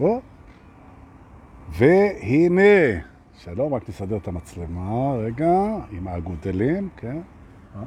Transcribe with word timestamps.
או, 0.00 0.20
והנה, 1.72 3.00
שלום, 3.38 3.74
רק 3.74 3.88
נסדר 3.88 4.16
את 4.16 4.28
המצלמה, 4.28 5.14
רגע, 5.14 5.52
עם 5.90 6.08
האגודלים, 6.08 6.88
כן. 6.96 7.18
אה. 7.76 7.82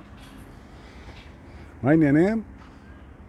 מה 1.84 1.90
העניינים? 1.90 2.42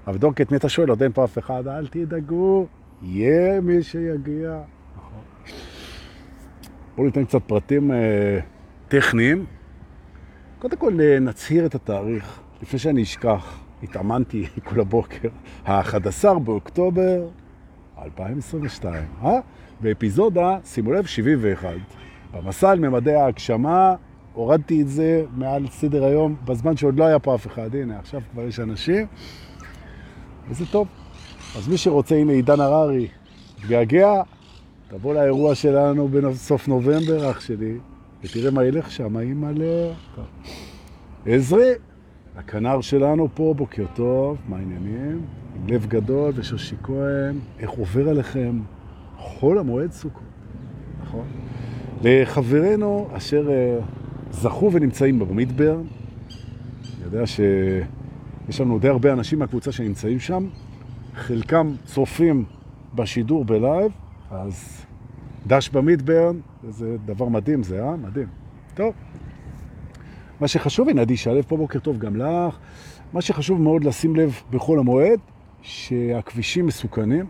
הרב 0.07 0.17
דורקי, 0.17 0.43
את 0.43 0.51
מי 0.51 0.57
אתה 0.57 0.69
שואל? 0.69 0.89
עוד 0.89 1.03
אין 1.03 1.13
פה 1.13 1.25
אף 1.25 1.39
אחד, 1.39 1.67
אל 1.67 1.87
תדאגו, 1.87 2.67
יהיה 3.03 3.61
מי 3.61 3.83
שיגיע. 3.83 4.61
נכון. 4.97 5.21
בואו 6.97 7.07
ניתן 7.07 7.25
קצת 7.25 7.43
פרטים 7.47 7.93
אה, 7.93 8.39
טכניים. 8.89 9.47
קודם 10.59 10.77
כל 10.77 11.01
אה, 11.01 11.19
נצהיר 11.21 11.67
את 11.67 11.75
התאריך, 11.75 12.41
לפני 12.63 12.79
שאני 12.79 13.03
אשכח, 13.03 13.61
התאמנתי 13.83 14.47
כל 14.69 14.81
הבוקר, 14.81 15.29
ה-11 15.67 16.39
באוקטובר 16.39 17.29
2022, 18.05 19.05
אה? 19.23 19.41
באפיזודה, 19.81 20.59
שימו 20.65 20.93
לב, 20.93 21.07
71. 21.07 21.69
במסע 22.33 22.71
על 22.71 22.79
ממדי 22.79 23.15
ההגשמה, 23.15 23.95
הורדתי 24.33 24.83
את 24.83 24.89
זה 24.89 25.25
מעל 25.37 25.67
סדר 25.71 26.05
היום, 26.05 26.37
בזמן 26.45 26.77
שעוד 26.77 26.99
לא 26.99 27.05
היה 27.05 27.19
פה 27.19 27.35
אף 27.35 27.47
אחד. 27.47 27.75
הנה, 27.75 27.99
עכשיו 27.99 28.21
כבר 28.33 28.43
יש 28.43 28.61
אנשים, 28.61 29.07
וזה 30.49 30.67
טוב. 30.67 30.89
אז 31.57 31.69
מי 31.69 31.77
שרוצה, 31.77 32.15
הנה 32.15 32.33
עידן 32.33 32.61
הררי, 32.61 33.09
תגעגע, 33.63 34.23
תבוא 34.89 35.15
לאירוע 35.15 35.55
שלנו 35.55 36.09
בסוף 36.09 36.69
נובמבר, 36.69 37.31
אח 37.31 37.41
שלי, 37.41 37.79
ותראה 38.25 38.51
מה 38.51 38.65
ילך 38.65 38.91
שם, 38.91 39.19
אימא'לה. 39.19 39.93
עזרי, 41.27 41.73
הכנר 42.41 42.81
שלנו 42.81 43.29
פה, 43.35 43.55
בוקר 43.57 43.85
טוב, 43.95 44.39
מה 44.49 44.57
העניינים? 44.57 45.23
עם 45.57 45.67
לב 45.69 45.87
גדול 45.87 46.33
ושושי 46.35 46.77
כהן, 46.83 47.39
איך 47.59 47.71
עובר 47.71 48.09
עליכם 48.09 48.61
חול 49.17 49.59
המועד 49.59 49.93
סוכות, 49.93 50.23
נכון? 51.03 51.27
לחברינו 52.03 53.09
אשר 53.13 53.49
uh, 53.49 54.33
זכו 54.33 54.73
ונמצאים 54.73 55.19
במדבר, 55.19 55.75
אני 55.75 57.05
יודע 57.05 57.27
שיש 57.27 58.61
לנו 58.61 58.79
די 58.79 58.89
הרבה 58.89 59.13
אנשים 59.13 59.39
מהקבוצה 59.39 59.73
שנמצאים 59.73 60.19
שם, 60.19 60.47
חלקם 61.15 61.75
צופים 61.85 62.45
בשידור 62.95 63.45
בלייב, 63.45 63.93
אז 64.31 64.85
דש 65.47 65.69
במדבר, 65.69 66.31
זה 66.69 66.97
דבר 67.05 67.29
מדהים 67.29 67.63
זה, 67.63 67.85
אה? 67.85 67.97
מדהים. 67.97 68.29
טוב. 68.75 68.95
מה 70.41 70.49
שחשוב, 70.49 70.89
הנה 70.89 71.01
עדי 71.01 71.17
שלב 71.17 71.45
פה 71.49 71.57
בוקר 71.57 71.79
טוב 71.79 71.99
גם 71.99 72.17
לך, 72.17 72.59
מה 73.13 73.21
שחשוב 73.21 73.61
מאוד 73.61 73.85
לשים 73.85 74.17
לב 74.17 74.43
בכל 74.51 74.79
המועד, 74.79 75.19
שהכבישים 75.63 76.67
מסוכנים, 76.67 77.27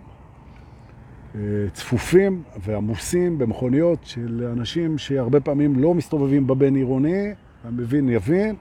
אה, 1.34 1.41
צפופים 1.72 2.42
ועמוסים 2.61 3.39
במכוניות 3.39 3.98
של 4.02 4.48
אנשים 4.52 4.98
שהרבה 4.98 5.41
פעמים 5.41 5.78
לא 5.78 5.94
מסתובבים 5.94 6.47
בבין 6.47 6.75
עירוני, 6.75 7.28
המבין 7.64 8.08
יבין, 8.08 8.56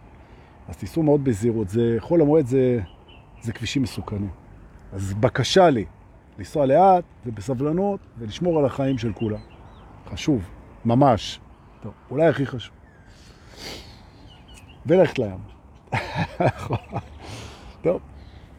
אז 0.68 0.78
תיסעו 0.78 1.04
מאוד 1.04 1.24
בזהירות. 1.24 1.70
זה, 1.70 1.96
חול 2.00 2.22
המועד 2.22 2.46
זה, 2.46 2.80
זה 3.42 3.54
כבישים 3.54 3.82
מסוכנים. 3.82 4.30
אז 4.94 5.14
בקשה 5.14 5.70
לי 5.70 5.86
לנסוע 6.38 6.66
לאט 6.66 7.04
ובסבלנות 7.26 8.00
ולשמור 8.20 8.60
על 8.60 8.66
החיים 8.66 8.98
של 8.98 9.14
כולם. 9.14 9.40
חשוב, 10.12 10.50
ממש. 10.86 11.40
טוב, 11.82 11.92
אולי 12.12 12.28
הכי 12.28 12.46
חשוב. 12.46 12.76
ולכת 14.90 15.20
לים. 15.20 15.40
טוב, 17.84 18.02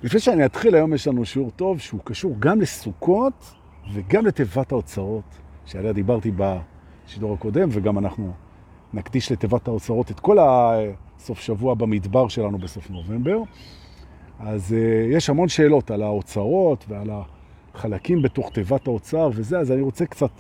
לפני 0.03 0.21
שאני 0.21 0.45
אתחיל, 0.45 0.75
היום 0.75 0.95
יש 0.95 1.09
לנו 1.09 1.25
שיעור 1.25 1.51
טוב 1.51 1.79
שהוא 1.79 2.01
קשור 2.05 2.35
גם 2.39 2.61
לסוכות 2.61 3.55
וגם 3.93 4.27
לתיבת 4.27 4.73
האוצרות, 4.73 5.25
שעליה 5.67 5.93
דיברתי 5.93 6.33
בשידור 6.37 7.35
הקודם, 7.35 7.69
וגם 7.73 7.99
אנחנו 7.99 8.33
נקדיש 8.93 9.33
לתיבת 9.33 9.69
האוצרות 9.69 10.11
את 10.11 10.21
כל 10.21 10.39
הסוף 10.41 11.41
שבוע 11.41 11.75
במדבר 11.75 12.29
שלנו 12.29 12.59
בסוף 12.59 12.91
נובמבר. 12.91 13.39
אז 14.39 14.73
uh, 14.73 15.17
יש 15.17 15.31
המון 15.31 15.49
שאלות 15.49 15.91
על 15.91 16.03
האוצרות 16.03 16.85
ועל 16.89 17.11
החלקים 17.75 18.23
בתוך 18.23 18.51
תיבת 18.53 18.87
האוצר 18.87 19.31
וזה, 19.35 19.59
אז 19.59 19.73
אני 19.73 19.81
רוצה 19.81 20.07
קצת 20.07 20.31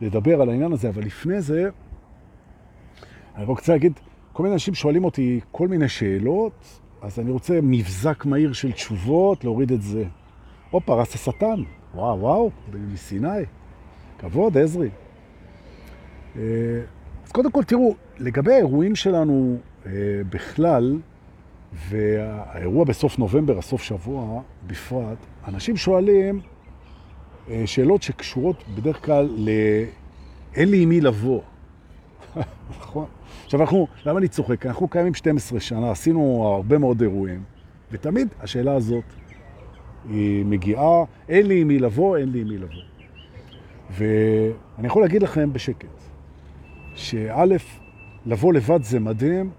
לדבר 0.00 0.40
על 0.40 0.48
העניין 0.48 0.72
הזה, 0.72 0.88
אבל 0.88 1.02
לפני 1.02 1.40
זה, 1.40 1.68
אני 3.36 3.44
רוצה 3.44 3.72
להגיד, 3.72 4.00
כל 4.32 4.42
מיני 4.42 4.52
אנשים 4.52 4.74
שואלים 4.74 5.04
אותי 5.04 5.40
כל 5.52 5.68
מיני 5.68 5.88
שאלות, 5.88 6.80
אז 7.02 7.18
אני 7.18 7.30
רוצה 7.30 7.58
מבזק 7.62 8.24
מהיר 8.24 8.52
של 8.52 8.72
תשובות, 8.72 9.44
להוריד 9.44 9.72
את 9.72 9.82
זה. 9.82 10.04
או 10.72 10.80
פרס 10.80 11.14
השטן, 11.14 11.62
וואו 11.94 12.20
וואו, 12.20 12.50
מסיני, 12.92 13.44
כבוד, 14.18 14.58
עזרי. 14.58 14.88
אה, 16.36 16.42
אז 17.26 17.32
קודם 17.32 17.50
כל 17.50 17.64
תראו, 17.64 17.94
לגבי 18.18 18.52
האירועים 18.52 18.96
שלנו 18.96 19.56
אה, 19.86 19.92
בכלל, 20.30 20.98
והאירוע 21.72 22.84
בסוף 22.84 23.18
נובמבר, 23.18 23.58
הסוף 23.58 23.82
שבוע 23.82 24.42
בפרט, 24.66 25.18
אנשים 25.48 25.76
שואלים 25.76 26.40
אה, 27.50 27.62
שאלות 27.66 28.02
שקשורות 28.02 28.64
בדרך 28.74 29.04
כלל 29.04 29.28
ל... 29.36 29.50
אין 30.54 30.70
לי 30.70 30.82
עם 30.82 30.88
מי 30.88 31.00
לבוא. 31.00 31.40
נכון? 32.80 33.06
עכשיו 33.50 33.60
אנחנו, 33.60 33.86
למה 34.06 34.18
אני 34.18 34.28
צוחק? 34.28 34.66
אנחנו 34.66 34.88
קיימים 34.88 35.14
12 35.14 35.60
שנה, 35.60 35.90
עשינו 35.90 36.52
הרבה 36.54 36.78
מאוד 36.78 37.00
אירועים, 37.00 37.42
ותמיד 37.92 38.28
השאלה 38.40 38.74
הזאת 38.74 39.04
היא 40.08 40.44
מגיעה, 40.44 41.04
אין 41.28 41.46
לי 41.46 41.60
עם 41.60 41.68
מי 41.68 41.78
לבוא, 41.78 42.16
אין 42.16 42.32
לי 42.32 42.40
עם 42.40 42.48
מי 42.48 42.58
לבוא. 42.58 42.82
ואני 43.90 44.86
יכול 44.86 45.02
להגיד 45.02 45.22
לכם 45.22 45.52
בשקט, 45.52 45.88
שא', 46.94 47.44
לבוא 48.26 48.52
לבד 48.52 48.82
זה 48.82 49.00
מדהים, 49.00 49.50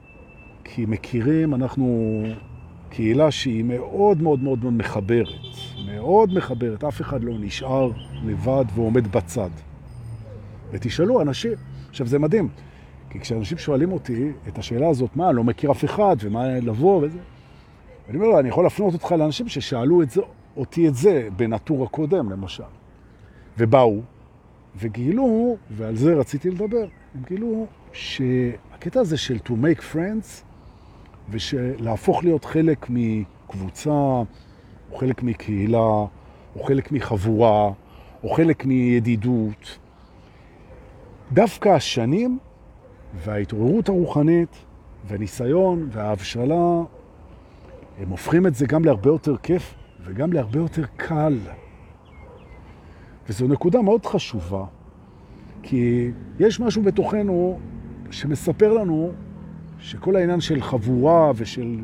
כי 0.64 0.86
מכירים, 0.86 1.56
אנחנו 1.56 2.22
קהילה 2.90 3.32
שהיא 3.32 3.64
מאוד 3.64 4.22
מאוד 4.22 4.44
מאוד 4.44 4.66
מחברת, 4.66 5.28
מאוד 5.86 6.34
מחברת, 6.34 6.84
אף 6.84 7.02
אחד 7.02 7.24
לא 7.24 7.34
נשאר 7.40 7.92
לבד 8.24 8.66
ועומד 8.76 9.08
בצד. 9.08 9.50
ותשאלו 10.72 11.22
אנשים, 11.22 11.54
עכשיו 11.90 12.08
זה 12.08 12.20
מדהים, 12.20 12.50
כי 13.12 13.20
כשאנשים 13.20 13.58
שואלים 13.58 13.92
אותי 13.92 14.32
את 14.48 14.58
השאלה 14.58 14.90
הזאת, 14.90 15.16
מה, 15.16 15.30
אני 15.30 15.38
לא 15.38 15.44
מכיר 15.44 15.72
אף 15.72 15.86
אחד, 15.86 16.16
ומה 16.20 16.48
לבוא 16.48 17.02
וזה, 17.04 17.20
אני 18.10 18.18
אומר 18.18 18.28
לו, 18.28 18.40
אני 18.40 18.50
יכול 18.50 18.64
להפנות 18.64 18.94
אותך 18.94 19.12
לאנשים 19.12 19.48
ששאלו 19.48 20.02
את 20.02 20.10
זה, 20.10 20.22
אותי 20.58 20.88
את 20.88 20.96
זה 20.96 21.28
בנטור 21.36 21.84
הקודם, 21.84 22.30
למשל. 22.32 22.64
ובאו, 23.58 24.02
וגילו, 24.76 25.58
ועל 25.72 25.96
זה 25.96 26.14
רציתי 26.14 26.50
לדבר, 26.50 26.86
הם 27.16 27.22
גילו 27.28 27.66
שהקטע 27.94 29.00
הזה 29.00 29.18
של 29.18 29.38
to 29.46 29.50
make 29.50 29.94
friends, 29.94 30.44
ושלהפוך 31.30 32.24
להיות 32.24 32.46
חלק 32.46 32.86
מקבוצה, 32.90 33.90
או 34.92 34.98
חלק 34.98 35.24
מקהילה, 35.24 36.06
או 36.56 36.64
חלק 36.64 36.92
מחבורה, 36.92 37.72
או 38.24 38.30
חלק 38.30 38.66
מידידות, 38.66 39.78
דווקא 41.32 41.70
השנים 41.70 42.40
וההתעוררות 43.16 43.90
הרוחנית 43.90 44.58
והניסיון 45.08 45.88
וההבשלה, 45.92 46.82
הם 48.00 48.10
הופכים 48.10 48.48
את 48.48 48.56
זה 48.56 48.66
גם 48.66 48.86
להרבה 48.86 49.10
יותר 49.10 49.38
כיף 49.38 49.76
וגם 50.04 50.34
להרבה 50.34 50.60
יותר 50.60 50.86
קל. 50.96 51.38
וזו 53.30 53.48
נקודה 53.48 53.82
מאוד 53.82 54.06
חשובה, 54.06 54.66
כי 55.64 56.12
יש 56.40 56.60
משהו 56.60 56.84
בתוכנו 56.84 57.60
שמספר 58.12 58.74
לנו 58.74 59.12
שכל 59.80 60.16
העניין 60.16 60.42
של 60.42 60.62
חבורה 60.62 61.32
ושל 61.36 61.80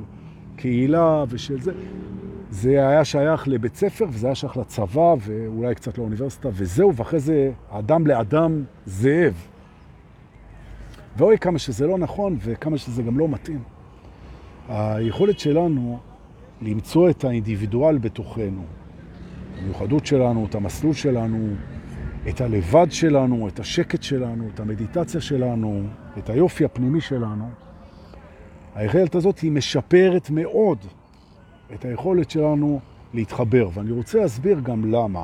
קהילה 0.56 1.24
ושל 1.30 1.62
זה, 1.62 1.72
זה 2.50 2.88
היה 2.88 3.06
שייך 3.06 3.48
לבית 3.48 3.76
ספר 3.76 4.06
וזה 4.10 4.28
היה 4.28 4.36
שייך 4.36 4.58
לצבא 4.58 5.16
ואולי 5.20 5.76
קצת 5.76 5.98
לאוניברסיטה 5.98 6.50
וזהו, 6.54 6.96
ואחרי 6.96 7.20
זה 7.20 7.52
אדם 7.70 8.08
לאדם 8.08 8.64
זאב. 8.86 9.48
ואוי 11.18 11.38
כמה 11.38 11.60
שזה 11.60 11.88
לא 11.88 11.98
נכון 11.98 12.38
וכמה 12.40 12.78
שזה 12.78 13.04
גם 13.04 13.20
לא 13.20 13.28
מתאים. 13.28 13.64
היכולת 14.70 15.40
שלנו 15.40 16.00
למצוא 16.62 17.10
את 17.10 17.24
האינדיבידואל 17.24 17.98
בתוכנו, 17.98 18.64
המיוחדות 19.58 20.06
שלנו, 20.06 20.46
את 20.46 20.56
המסלול 20.56 20.94
שלנו, 20.94 21.56
את 22.30 22.42
הלבד 22.42 22.88
שלנו, 22.90 23.48
את 23.48 23.60
השקט 23.60 24.04
שלנו, 24.04 24.48
את 24.54 24.60
המדיטציה 24.60 25.22
שלנו, 25.22 25.84
את 26.18 26.30
היופי 26.30 26.66
הפנימי 26.66 27.02
שלנו, 27.02 27.50
היכולת 28.76 29.16
הזאת 29.16 29.40
היא 29.40 29.52
משפרת 29.52 30.30
מאוד 30.30 30.78
את 31.74 31.86
היכולת 31.86 32.30
שלנו 32.30 32.80
להתחבר, 33.14 33.70
ואני 33.74 33.92
רוצה 33.92 34.20
להסביר 34.20 34.60
גם 34.60 34.92
למה. 34.92 35.24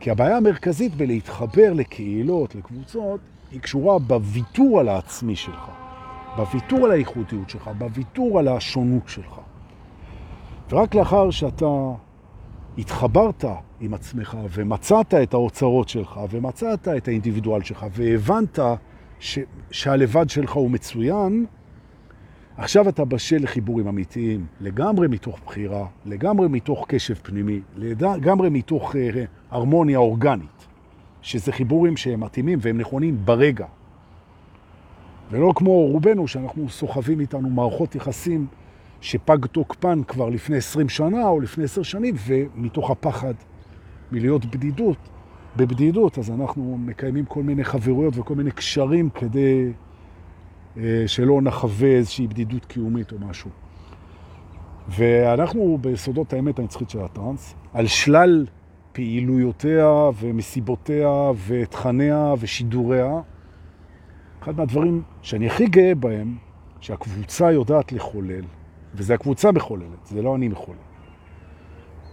כי 0.00 0.10
הבעיה 0.10 0.36
המרכזית 0.36 0.94
בלהתחבר 0.94 1.72
לקהילות, 1.72 2.54
לקבוצות, 2.54 3.20
היא 3.52 3.60
קשורה 3.60 3.98
בוויתור 3.98 4.80
על 4.80 4.88
העצמי 4.88 5.36
שלך, 5.36 5.70
בוויתור 6.36 6.84
על 6.84 6.90
הייחודיות 6.90 7.50
שלך, 7.50 7.70
בוויתור 7.78 8.38
על 8.38 8.48
השונות 8.48 9.08
שלך. 9.08 9.40
ורק 10.70 10.94
לאחר 10.94 11.30
שאתה 11.30 11.66
התחברת 12.78 13.44
עם 13.80 13.94
עצמך 13.94 14.36
ומצאת 14.50 15.14
את 15.14 15.34
האוצרות 15.34 15.88
שלך 15.88 16.20
ומצאת 16.30 16.88
את 16.88 17.08
האינדיבידואל 17.08 17.62
שלך 17.62 17.86
והבנת 17.90 18.58
ש, 19.20 19.38
שהלבד 19.70 20.30
שלך 20.30 20.52
הוא 20.52 20.70
מצוין, 20.70 21.46
עכשיו 22.56 22.88
אתה 22.88 23.04
בשל 23.04 23.42
לחיבורים 23.42 23.88
אמיתיים, 23.88 24.46
לגמרי 24.60 25.08
מתוך 25.08 25.40
בחירה, 25.46 25.86
לגמרי 26.04 26.48
מתוך 26.48 26.84
קשב 26.88 27.14
פנימי, 27.14 27.60
לגמרי 27.76 28.48
מתוך 28.50 28.96
אה, 28.96 29.24
הרמוניה 29.50 29.98
אורגנית, 29.98 30.66
שזה 31.22 31.52
חיבורים 31.52 31.96
שהם 31.96 32.20
מתאימים 32.20 32.58
והם 32.62 32.78
נכונים 32.78 33.16
ברגע. 33.24 33.66
ולא 35.30 35.52
כמו 35.56 35.86
רובנו 35.86 36.28
שאנחנו 36.28 36.68
סוחבים 36.68 37.20
איתנו 37.20 37.50
מערכות 37.50 37.94
יחסים 37.94 38.46
שפג 39.00 39.46
תוקפן 39.46 40.02
כבר 40.08 40.28
לפני 40.28 40.56
20 40.56 40.88
שנה 40.88 41.28
או 41.28 41.40
לפני 41.40 41.64
10 41.64 41.82
שנים, 41.82 42.14
ומתוך 42.26 42.90
הפחד 42.90 43.34
מלהיות 44.12 44.44
בדידות, 44.44 44.96
בבדידות, 45.56 46.18
אז 46.18 46.30
אנחנו 46.30 46.78
מקיימים 46.78 47.24
כל 47.24 47.42
מיני 47.42 47.64
חברויות 47.64 48.14
וכל 48.16 48.34
מיני 48.34 48.50
קשרים 48.50 49.10
כדי 49.10 49.72
אה, 50.76 51.04
שלא 51.06 51.42
נחווה 51.42 51.88
איזושהי 51.88 52.26
בדידות 52.26 52.64
קיומית 52.64 53.12
או 53.12 53.16
משהו. 53.18 53.50
ואנחנו 54.88 55.78
ביסודות 55.80 56.32
האמת 56.32 56.58
הנצחית 56.58 56.90
של 56.90 57.00
הטרנס, 57.00 57.54
על 57.72 57.86
שלל 57.86 58.46
פעילויותיה 58.92 60.10
ומסיבותיה 60.20 61.30
ותכניה 61.46 62.34
ושידוריה, 62.40 63.20
אחד 64.42 64.56
מהדברים 64.56 65.02
שאני 65.22 65.46
הכי 65.46 65.66
גאה 65.66 65.94
בהם, 65.94 66.36
שהקבוצה 66.80 67.52
יודעת 67.52 67.92
לחולל, 67.92 68.44
וזה 68.94 69.14
הקבוצה 69.14 69.52
מחוללת, 69.52 70.06
זה 70.06 70.22
לא 70.22 70.36
אני 70.36 70.48
מחולל. 70.48 70.78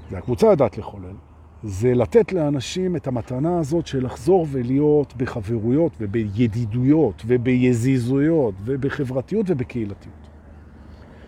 זה 0.10 0.18
הקבוצה 0.18 0.48
יודעת 0.48 0.78
לחולל. 0.78 1.16
זה 1.64 1.94
לתת 1.94 2.34
לאנשים 2.34 2.96
את 2.96 3.08
המתנה 3.08 3.60
הזאת 3.60 3.88
של 3.88 4.06
לחזור 4.06 4.48
ולהיות 4.52 5.14
בחברויות 5.18 5.92
ובידידויות 6.00 7.24
וביזיזויות 7.28 8.56
ובחברתיות 8.64 9.46
ובקהילתיות. 9.50 10.30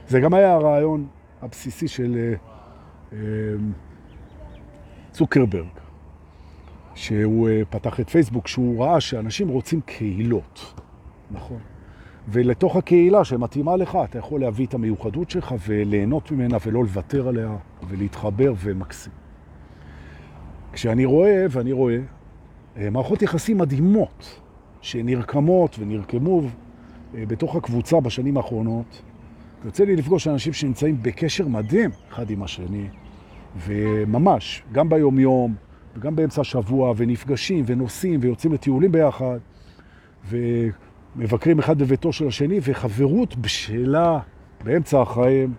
זה 0.07 0.19
גם 0.19 0.33
היה 0.33 0.53
הרעיון 0.53 1.07
הבסיסי 1.42 1.88
של 1.88 2.18
אה, 2.18 2.33
אה, 3.13 3.18
צוקרברג, 5.12 5.68
שהוא 6.96 7.50
אה, 7.50 7.62
פתח 7.69 8.00
את 8.00 8.10
פייסבוק, 8.10 8.48
שהוא 8.48 8.84
ראה 8.84 9.02
שאנשים 9.02 9.48
רוצים 9.48 9.81
קהילות, 9.81 10.81
נכון? 11.31 11.60
ולתוך 12.28 12.75
הקהילה 12.75 13.24
שמתאימה 13.25 13.75
לך, 13.75 13.98
אתה 14.04 14.18
יכול 14.18 14.42
להביא 14.42 14.66
את 14.66 14.74
המיוחדות 14.74 15.30
שלך 15.30 15.56
וליהנות 15.68 16.31
ממנה 16.31 16.58
ולא 16.66 16.84
לוותר 16.84 17.28
עליה 17.28 17.58
ולהתחבר 17.88 18.54
ומקסים. 18.58 19.13
כשאני 20.74 21.06
רואה, 21.06 21.46
ואני 21.50 21.72
רואה, 21.72 21.98
אה, 22.78 22.90
מערכות 22.90 23.22
יחסים 23.22 23.58
מדהימות 23.58 24.40
שנרקמות 24.81 25.75
ונרקמו 25.80 26.42
אה, 27.16 27.25
בתוך 27.25 27.56
הקבוצה 27.56 28.00
בשנים 28.00 28.38
האחרונות, 28.38 29.02
יוצא 29.66 29.84
לי 29.84 29.96
לפגוש 29.96 30.28
אנשים 30.28 30.54
שנמצאים 30.54 30.98
בקשר 31.02 31.48
מדהים 31.48 31.90
אחד 32.12 32.30
עם 32.30 32.44
השני, 32.44 32.88
וממש, 33.57 34.63
גם 34.71 34.89
ביום-יום 34.89 35.56
וגם 35.95 36.15
באמצע 36.15 36.42
השבוע, 36.42 36.94
ונפגשים 36.98 37.63
ונוסעים 37.68 38.19
ויוצאים 38.24 38.53
לטיולים 38.53 38.92
ביחד, 38.92 39.38
ו... 40.25 40.38
מבקרים 41.15 41.59
אחד 41.59 41.77
בביתו 41.77 42.13
של 42.13 42.27
השני, 42.27 42.59
וחברות 42.63 43.36
בשאלה 43.36 44.19
באמצע 44.63 45.01
החיים, 45.01 45.53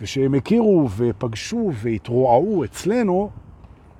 ושהם 0.00 0.34
הכירו 0.34 0.88
ופגשו 0.96 1.70
והתרועעו 1.74 2.64
אצלנו, 2.64 3.30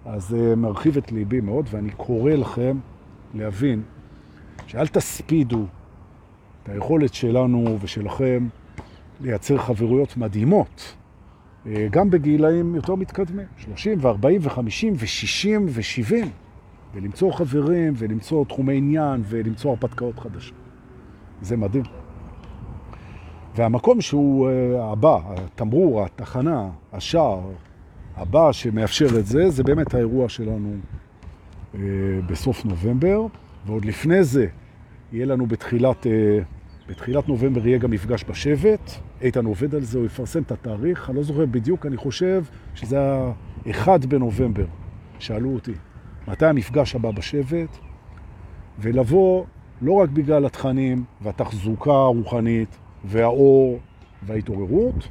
אז 0.05 0.29
זה 0.29 0.57
מרחיב 0.57 0.97
את 0.97 1.13
ליבי 1.13 1.41
מאוד, 1.41 1.67
ואני 1.71 1.91
קורא 1.91 2.33
לכם 2.33 2.79
להבין 3.35 3.83
שאל 4.67 4.87
תספידו 4.87 5.65
את 6.63 6.69
היכולת 6.69 7.15
שלנו 7.15 7.79
ושלכם 7.81 8.49
לייצר 9.21 9.59
חברויות 9.59 10.17
מדהימות, 10.17 10.95
אה, 10.95 11.06
גם 11.91 12.11
בגילאים 12.11 12.75
יותר 12.75 12.95
מתקדמים, 12.95 13.47
30 13.59 13.99
ו-40 14.01 14.27
ו-50 14.41 14.87
ו-60 14.95 15.61
ו-70. 15.69 16.27
ולמצוא 16.97 17.33
חברים, 17.33 17.93
ולמצוא 17.97 18.45
תחומי 18.45 18.77
עניין, 18.77 19.23
ולמצוא 19.29 19.71
הרפתקאות 19.71 20.19
חדשות. 20.19 20.55
זה 21.43 21.57
מדהים. 21.57 21.85
והמקום 23.57 24.01
שהוא 24.01 24.49
uh, 24.49 24.83
הבא, 24.83 25.19
התמרור, 25.27 26.05
התחנה, 26.05 26.69
השער, 26.93 27.41
הבא 28.17 28.53
שמאפשר 28.53 29.19
את 29.19 29.27
זה, 29.27 29.51
זה 29.51 29.63
באמת 29.63 29.95
האירוע 29.95 30.29
שלנו 30.29 30.75
uh, 31.75 31.77
בסוף 32.27 32.65
נובמבר, 32.65 33.27
ועוד 33.67 33.85
לפני 33.85 34.25
זה 34.25 34.47
יהיה 35.13 35.27
לנו 35.27 35.47
בתחילת, 35.47 36.07
בתחילת 36.89 37.29
נובמבר 37.29 37.67
יהיה 37.67 37.79
גם 37.79 37.91
מפגש 37.91 38.25
בשבט, 38.29 38.91
איתן 39.21 39.45
עובד 39.45 39.75
על 39.75 39.83
זה, 39.83 39.99
הוא 39.99 40.07
יפרסם 40.07 40.43
את 40.43 40.53
התאריך, 40.53 41.11
אני 41.11 41.17
לא 41.17 41.23
זוכר 41.23 41.47
בדיוק, 41.47 41.87
אני 41.87 41.97
חושב 41.97 42.45
שזה 42.75 43.01
ה-1 43.01 43.89
בנובמבר, 44.09 44.67
שאלו 45.19 45.55
אותי. 45.55 45.73
מתי 46.29 46.47
המפגש 46.47 46.95
הבא 46.95 47.11
בשבט, 47.11 47.79
ולבוא 48.79 49.45
לא 49.83 49.93
רק 49.93 50.09
בגלל 50.09 50.47
התכנים 50.47 51.05
והתחזוקה 51.21 51.93
הרוחנית 51.93 52.79
והאור 53.05 53.79
וההתעוררות, 54.23 55.09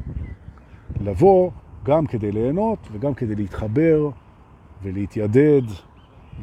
לבוא 1.02 1.52
גם 1.86 2.06
כדי 2.06 2.32
ליהנות 2.32 2.88
וגם 2.92 3.14
כדי 3.14 3.36
להתחבר 3.36 4.10
ולהתיידד 4.84 5.62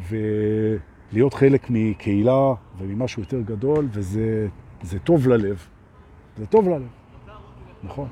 ולהיות 0.09 1.35
חלק 1.35 1.67
מקהילה 1.71 2.55
וממשהו 2.79 3.23
יותר 3.23 3.41
גדול, 3.41 3.89
וזה 3.93 4.49
זה 4.83 4.99
טוב 4.99 5.29
ללב. 5.29 5.67
זה 6.39 6.47
טוב 6.47 6.69
ללב, 6.69 6.89
נכון. 7.83 8.09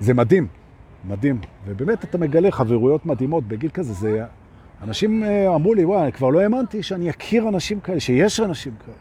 זה 0.00 0.14
מדהים. 0.14 0.46
מדהים. 1.04 1.40
ובאמת 1.64 2.04
אתה 2.04 2.18
מגלה 2.18 2.50
חברויות 2.50 3.06
מדהימות 3.06 3.44
בגיל 3.44 3.70
כזה. 3.70 3.92
זה... 3.92 4.24
אנשים 4.82 5.24
אה, 5.24 5.54
אמרו 5.54 5.74
לי, 5.74 5.84
וואי, 5.84 6.02
אני 6.02 6.12
כבר 6.12 6.28
לא 6.28 6.40
האמנתי 6.40 6.82
שאני 6.82 7.10
אכיר 7.10 7.48
אנשים 7.48 7.80
כאלה, 7.80 8.00
שיש 8.00 8.40
אנשים 8.40 8.74
כאלה. 8.84 8.96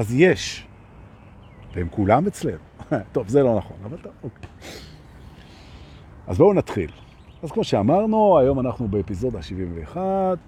אז 0.00 0.14
יש. 0.14 0.66
והם 1.74 1.88
כולם 1.90 2.26
אצלם. 2.26 2.58
טוב, 3.12 3.28
זה 3.28 3.42
לא 3.42 3.56
נכון, 3.56 3.76
אבל 3.84 3.96
טוב, 3.96 4.12
אוקיי. 4.24 4.48
אז 6.26 6.38
בואו 6.38 6.52
נתחיל. 6.52 6.90
אז 7.42 7.52
כמו 7.52 7.64
שאמרנו, 7.64 8.38
היום 8.38 8.60
אנחנו 8.60 8.88
באפיזודה 8.88 9.42
71, 9.42 10.38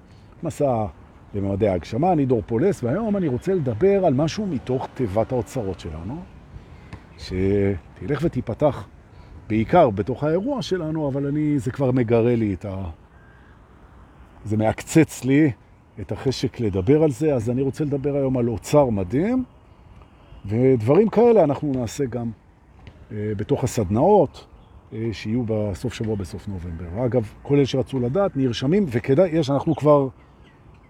מסע 0.42 0.86
לממדי 1.34 1.68
ההגשמה, 1.68 2.12
אני 2.12 2.26
דור 2.26 2.42
פולס, 2.46 2.84
והיום 2.84 3.16
אני 3.16 3.28
רוצה 3.28 3.54
לדבר 3.54 4.06
על 4.06 4.14
משהו 4.14 4.46
מתוך 4.46 4.88
תיבת 4.94 5.32
האוצרות 5.32 5.80
שלנו, 5.80 6.16
שתלך 7.18 8.20
ותיפתח 8.22 8.88
בעיקר 9.48 9.90
בתוך 9.90 10.24
האירוע 10.24 10.62
שלנו, 10.62 11.08
אבל 11.08 11.26
אני, 11.26 11.58
זה 11.58 11.70
כבר 11.70 11.90
מגרה 11.90 12.36
לי 12.36 12.54
את 12.54 12.64
ה... 12.64 12.84
זה 14.44 14.56
מעקצץ 14.56 15.24
לי 15.24 15.50
את 16.00 16.12
החשק 16.12 16.60
לדבר 16.60 17.02
על 17.02 17.10
זה, 17.10 17.34
אז 17.34 17.50
אני 17.50 17.62
רוצה 17.62 17.84
לדבר 17.84 18.16
היום 18.16 18.38
על 18.38 18.48
אוצר 18.48 18.90
מדהים, 18.90 19.44
ודברים 20.46 21.08
כאלה 21.08 21.44
אנחנו 21.44 21.72
נעשה 21.74 22.04
גם 22.04 22.30
אה, 23.12 23.32
בתוך 23.36 23.64
הסדנאות 23.64 24.46
אה, 24.92 25.08
שיהיו 25.12 25.42
בסוף 25.46 25.94
שבוע, 25.94 26.14
בסוף 26.16 26.48
נובמבר. 26.48 27.06
אגב, 27.06 27.32
כל 27.42 27.56
אלה 27.56 27.66
שרצו 27.66 28.00
לדעת, 28.00 28.36
נרשמים, 28.36 28.86
וכדאי, 28.88 29.30
יש, 29.30 29.50
אנחנו 29.50 29.76
כבר, 29.76 30.08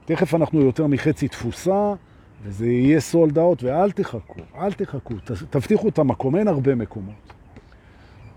תכף 0.05 0.35
אנחנו 0.35 0.61
יותר 0.61 0.87
מחצי 0.87 1.29
תפוסה, 1.29 1.95
וזה 2.43 2.67
יהיה 2.67 3.01
סולד 3.01 3.39
אאוט, 3.39 3.63
ואל 3.63 3.91
תחכו, 3.91 4.35
אל 4.59 4.73
תחכו, 4.73 5.15
תבטיחו 5.51 5.89
את 5.89 5.99
המקום, 5.99 6.37
אין 6.37 6.49
הרבה 6.49 6.75
מקומות. 6.75 7.33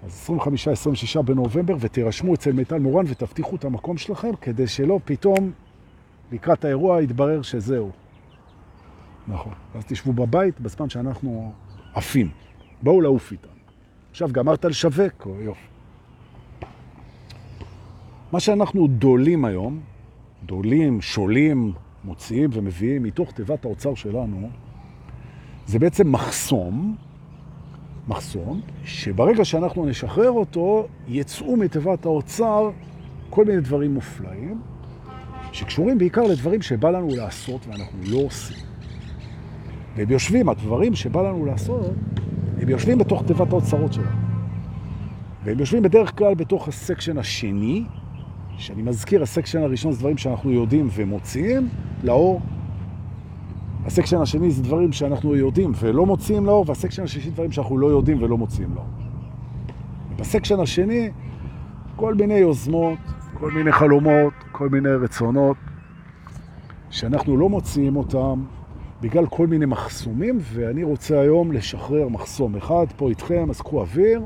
אז 0.06 0.30
25-26 1.18 1.22
בנובמבר, 1.22 1.76
ותירשמו 1.80 2.34
אצל 2.34 2.52
מיטל 2.52 2.80
מורן 2.80 3.06
ותבטיחו 3.08 3.56
את 3.56 3.66
המקום 3.66 3.98
שלכם, 3.98 4.36
כדי 4.42 4.68
שלא 4.68 5.00
פתאום 5.06 5.52
לקראת 6.32 6.66
האירוע 6.66 7.02
יתברר 7.02 7.42
שזהו. 7.42 7.92
נכון. 9.28 9.54
אז 9.76 9.86
תשבו 9.86 10.14
בבית 10.14 10.60
בזמן 10.60 10.90
שאנחנו 10.90 11.54
עפים. 11.94 12.30
בואו 12.82 13.02
לעוף 13.02 13.32
איתם. 13.32 13.48
עכשיו 14.12 14.30
גמרת 14.32 14.66
לשווק, 14.66 15.28
יופי. 15.40 15.68
מה 18.32 18.40
שאנחנו 18.40 18.88
דולים 18.88 19.46
היום, 19.46 19.80
דולים, 20.46 21.02
שולים, 21.02 21.72
מוציאים 22.04 22.50
ומביאים 22.54 23.04
מתוך 23.04 23.32
תיבת 23.32 23.66
האוצר 23.66 23.96
שלנו, 23.96 24.50
זה 25.68 25.80
בעצם 25.80 26.12
מחסום 26.12 26.96
מחסום, 28.08 28.62
שברגע 28.84 29.46
שאנחנו 29.46 29.86
נשחרר 29.86 30.32
אותו, 30.32 30.88
יצאו 31.08 31.58
מתיבת 31.58 32.06
האוצר 32.06 32.72
כל 33.30 33.46
מיני 33.46 33.62
דברים 33.62 33.94
מופלאים, 33.94 34.62
שקשורים 35.52 35.98
בעיקר 35.98 36.24
לדברים 36.24 36.62
שבא 36.62 36.90
לנו 36.90 37.08
לעשות 37.16 37.68
ואנחנו 37.68 38.00
לא 38.12 38.18
עושים. 38.18 38.58
והם 39.96 40.12
יושבים, 40.12 40.50
הדברים 40.50 40.96
שבא 40.96 41.22
לנו 41.22 41.46
לעשות, 41.46 41.94
הם 42.62 42.70
יושבים 42.70 42.98
בתוך 42.98 43.24
תיבת 43.28 43.52
האוצרות 43.52 43.94
שלנו. 43.94 44.08
והם 45.44 45.60
יושבים 45.60 45.84
בדרך 45.84 46.18
כלל 46.18 46.36
בתוך 46.36 46.68
ה 46.68 46.74
section 46.74 47.18
השני, 47.18 47.84
שאני 48.58 48.82
מזכיר, 48.82 49.24
ה 49.24 49.29
section 49.29 49.62
הראשון 49.62 49.92
זה 49.92 50.00
דברים 50.00 50.18
שאנחנו 50.18 50.52
יודעים 50.52 50.88
ומוציאים 50.94 51.70
לאור. 52.04 52.42
ה 53.86 53.90
section 53.90 54.22
השני 54.22 54.52
זה 54.52 54.64
דברים 54.64 54.92
שאנחנו 54.92 55.36
יודעים 55.36 55.72
ולא 55.80 56.06
מוציאים 56.06 56.46
לאור, 56.46 56.66
וה 56.68 56.76
section 56.76 57.04
השלישי 57.04 57.30
דברים 57.30 57.52
שאנחנו 57.52 57.78
לא 57.78 57.88
יודעים 57.88 58.24
ולא 58.24 58.38
מוציאים 58.38 58.76
לאור. 58.76 58.88
בסקשן 60.20 60.60
השני, 60.60 61.10
כל 61.96 62.14
מיני 62.14 62.34
יוזמות, 62.34 63.00
כל 63.34 63.52
מיני 63.52 63.72
חלומות, 63.72 64.34
כל 64.52 64.70
מיני 64.70 64.90
רצונות, 64.90 65.58
שאנחנו 66.90 67.38
לא 67.38 67.50
מוציאים 67.50 67.96
אותם 67.96 68.44
בגלל 69.02 69.26
כל 69.26 69.48
מיני 69.48 69.66
מחסומים, 69.66 70.38
ואני 70.42 70.84
רוצה 70.84 71.20
היום 71.20 71.52
לשחרר 71.52 72.08
מחסום 72.08 72.56
אחד 72.56 72.86
פה 72.96 73.10
איתכם, 73.10 73.50
אז 73.50 73.62
קחו 73.62 73.82
אוויר, 73.82 74.22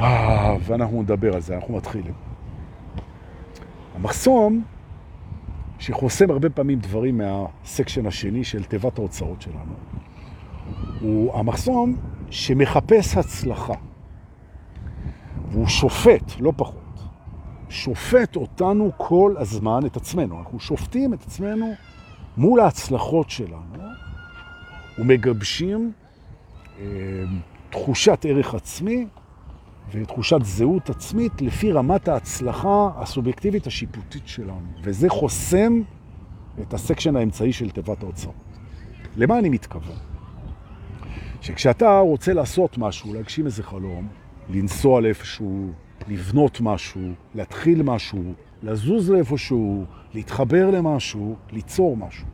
אה, 0.00 0.56
ואנחנו 0.66 1.02
נדבר 1.02 1.34
על 1.34 1.40
זה, 1.40 1.56
אנחנו 1.56 1.76
מתחילים. 1.76 2.27
המחסום 3.98 4.62
שחוסם 5.78 6.30
הרבה 6.30 6.50
פעמים 6.50 6.78
דברים 6.78 7.18
מהסקשן 7.18 8.06
השני 8.06 8.44
של 8.44 8.64
תיבת 8.64 8.98
ההוצאות 8.98 9.42
שלנו, 9.42 9.74
הוא 11.00 11.38
המחסום 11.38 11.96
שמחפש 12.30 13.16
הצלחה. 13.16 13.74
והוא 15.50 15.66
שופט, 15.66 16.40
לא 16.40 16.52
פחות. 16.56 17.00
שופט 17.68 18.36
אותנו 18.36 18.90
כל 18.96 19.34
הזמן, 19.38 19.86
את 19.86 19.96
עצמנו. 19.96 20.38
אנחנו 20.38 20.60
שופטים 20.60 21.14
את 21.14 21.22
עצמנו 21.22 21.74
מול 22.36 22.60
ההצלחות 22.60 23.30
שלנו 23.30 23.78
ומגבשים 24.98 25.92
אה, 26.78 26.84
תחושת 27.70 28.26
ערך 28.28 28.54
עצמי 28.54 29.06
ותחושת 29.92 30.38
זהות 30.42 30.90
עצמית 30.90 31.42
לפי 31.42 31.72
רמת 31.72 32.08
ההצלחה 32.08 32.90
הסובייקטיבית 32.96 33.66
השיפוטית 33.66 34.28
שלנו. 34.28 34.66
וזה 34.82 35.08
חוסם 35.08 35.82
את 36.62 36.74
ה 36.74 36.79
section 36.79 37.16
האמצעי 37.16 37.52
של 37.52 37.70
תיבת 37.70 38.02
האוצרות. 38.02 38.34
למה 39.16 39.38
אני 39.38 39.48
מתכוון? 39.48 39.96
שכשאתה 41.40 41.98
רוצה 41.98 42.32
לעשות 42.32 42.78
משהו, 42.78 43.14
להגשים 43.14 43.46
איזה 43.46 43.62
חלום, 43.62 44.08
לנסוע 44.50 45.00
לאיפשהו, 45.00 45.70
לבנות 46.08 46.60
משהו, 46.60 47.02
להתחיל 47.34 47.82
משהו, 47.82 48.32
לזוז 48.62 49.10
לאיפשהו, 49.10 49.84
להתחבר 50.14 50.70
למשהו, 50.70 51.36
ליצור 51.52 51.96
משהו. 51.96 52.26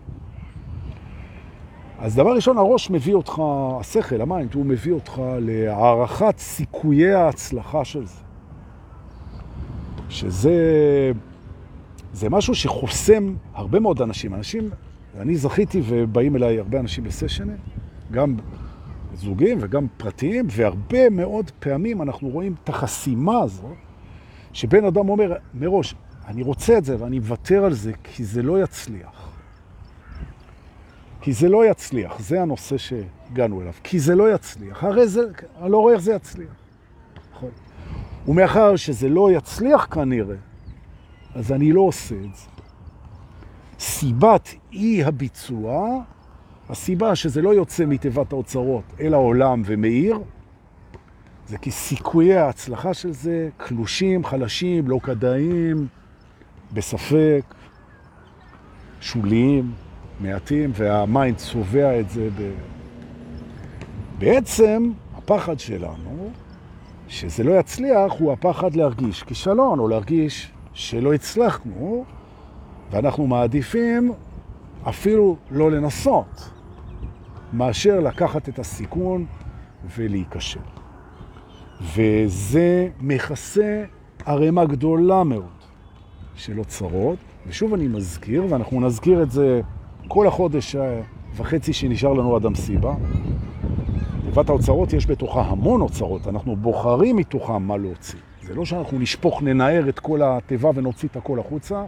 אז 2.05 2.17
דבר 2.17 2.35
ראשון, 2.35 2.59
הראש 2.59 2.91
מביא 2.91 3.15
אותך, 3.15 3.43
השכל, 3.81 4.21
ה 4.21 4.26
mind, 4.26 4.55
הוא 4.55 4.67
מביא 4.67 4.93
אותך 4.93 5.23
להערכת 5.41 6.35
סיכויי 6.39 7.15
ההצלחה 7.15 7.85
של 7.85 8.07
זה. 8.07 8.21
שזה 10.09 10.53
זה 12.13 12.31
משהו 12.31 12.55
שחוסם 12.55 13.35
הרבה 13.55 13.81
מאוד 13.81 14.03
אנשים. 14.03 14.35
אנשים, 14.35 14.71
אני 15.19 15.37
זכיתי 15.37 15.83
ובאים 15.89 16.37
אליי 16.37 16.59
הרבה 16.59 16.81
אנשים 16.81 17.05
לסשנים, 17.05 17.57
גם 18.11 18.37
זוגים 19.15 19.59
וגם 19.61 19.87
פרטיים, 19.97 20.47
והרבה 20.51 21.11
מאוד 21.11 21.51
פעמים 21.59 22.03
אנחנו 22.03 22.29
רואים 22.29 22.55
את 22.65 22.69
החסימה 22.69 23.41
הזו, 23.41 23.69
שבן 24.53 24.85
אדם 24.85 25.09
אומר 25.09 25.35
מראש, 25.55 25.95
אני 26.27 26.43
רוצה 26.43 26.79
את 26.79 26.85
זה 26.85 26.97
ואני 26.99 27.19
מוותר 27.19 27.65
על 27.65 27.73
זה 27.73 27.93
כי 28.05 28.25
זה 28.25 28.43
לא 28.43 28.63
יצליח. 28.63 29.34
כי 31.25 31.33
זה 31.33 31.49
לא 31.49 31.71
יצליח, 31.71 32.19
זה 32.19 32.43
הנושא 32.43 32.77
שהגענו 32.79 33.61
אליו. 33.61 33.73
כי 33.83 33.99
זה 33.99 34.15
לא 34.15 34.35
יצליח, 34.35 34.85
הרי 34.85 35.09
זה, 35.09 35.21
אני 35.63 35.71
לא 35.71 35.79
רואה 35.79 35.95
איך 35.95 36.03
זה 36.03 36.13
יצליח. 36.13 36.51
נכון. 37.33 37.51
ומאחר 38.29 38.77
שזה 38.77 39.09
לא 39.09 39.33
יצליח 39.33 39.87
כנראה, 39.91 40.37
אז 41.35 41.53
אני 41.53 41.73
לא 41.73 41.81
עושה 41.81 42.15
את 42.15 42.35
זה. 42.37 42.49
סיבת 43.79 44.49
אי 44.73 45.05
הביצוע, 45.05 46.03
הסיבה 46.69 47.17
שזה 47.17 47.43
לא 47.43 47.55
יוצא 47.55 47.85
מתיבת 47.87 48.33
האוצרות 48.33 48.85
אל 49.01 49.15
העולם 49.15 49.63
ומאיר, 49.65 50.19
זה 51.47 51.59
כי 51.59 51.71
סיכויי 51.71 52.37
ההצלחה 52.37 52.95
של 52.95 53.13
זה 53.13 53.49
קלושים, 53.57 54.25
חלשים, 54.25 54.89
לא 54.89 54.99
כדאיים, 55.03 55.87
בספק, 56.73 57.55
שוליים. 59.01 59.84
מעטים, 60.21 60.71
והמיינד 60.75 61.37
צובע 61.37 62.01
את 62.01 62.11
זה 62.11 62.29
ב... 62.39 62.51
בעצם 64.19 64.93
הפחד 65.17 65.59
שלנו, 65.59 66.31
שזה 67.09 67.45
לא 67.45 67.53
יצליח, 67.59 68.13
הוא 68.19 68.33
הפחד 68.33 68.75
להרגיש 68.75 69.23
כישלון, 69.23 69.79
או 69.79 69.89
להרגיש 69.89 70.53
שלא 70.73 71.15
הצלחנו, 71.15 72.05
ואנחנו 72.91 73.27
מעדיפים 73.27 74.13
אפילו 74.89 75.37
לא 75.51 75.71
לנסות, 75.71 76.51
מאשר 77.53 78.01
לקחת 78.01 78.49
את 78.49 78.59
הסיכון 78.59 79.27
ולהיכשל. 79.97 80.61
וזה 81.81 82.89
מכסה 83.01 83.85
ערימה 84.27 84.65
גדולה 84.65 85.25
מאוד 85.25 85.45
של 86.35 86.59
אוצרות, 86.59 87.19
ושוב 87.47 87.75
אני 87.75 87.89
מזכיר, 87.89 88.47
ואנחנו 88.49 88.81
נזכיר 88.81 89.23
את 89.23 89.31
זה 89.31 89.61
כל 90.09 90.27
החודש 90.27 90.77
וחצי 91.37 91.73
שנשאר 91.73 92.13
לנו 92.13 92.37
עד 92.37 92.47
המסיבה. 92.47 92.95
תיבת 94.25 94.49
האוצרות 94.49 94.93
יש 94.93 95.07
בתוכה 95.07 95.43
המון 95.43 95.81
אוצרות, 95.81 96.29
אנחנו 96.29 96.57
בוחרים 96.57 97.17
מתוכם 97.17 97.63
מה 97.63 97.77
להוציא. 97.77 98.19
זה 98.43 98.55
לא 98.55 98.65
שאנחנו 98.65 98.99
נשפוך, 98.99 99.43
ננער 99.43 99.89
את 99.89 99.99
כל 99.99 100.21
התיבה 100.25 100.71
ונוציא 100.75 101.09
את 101.09 101.17
הכל 101.17 101.39
החוצה, 101.39 101.85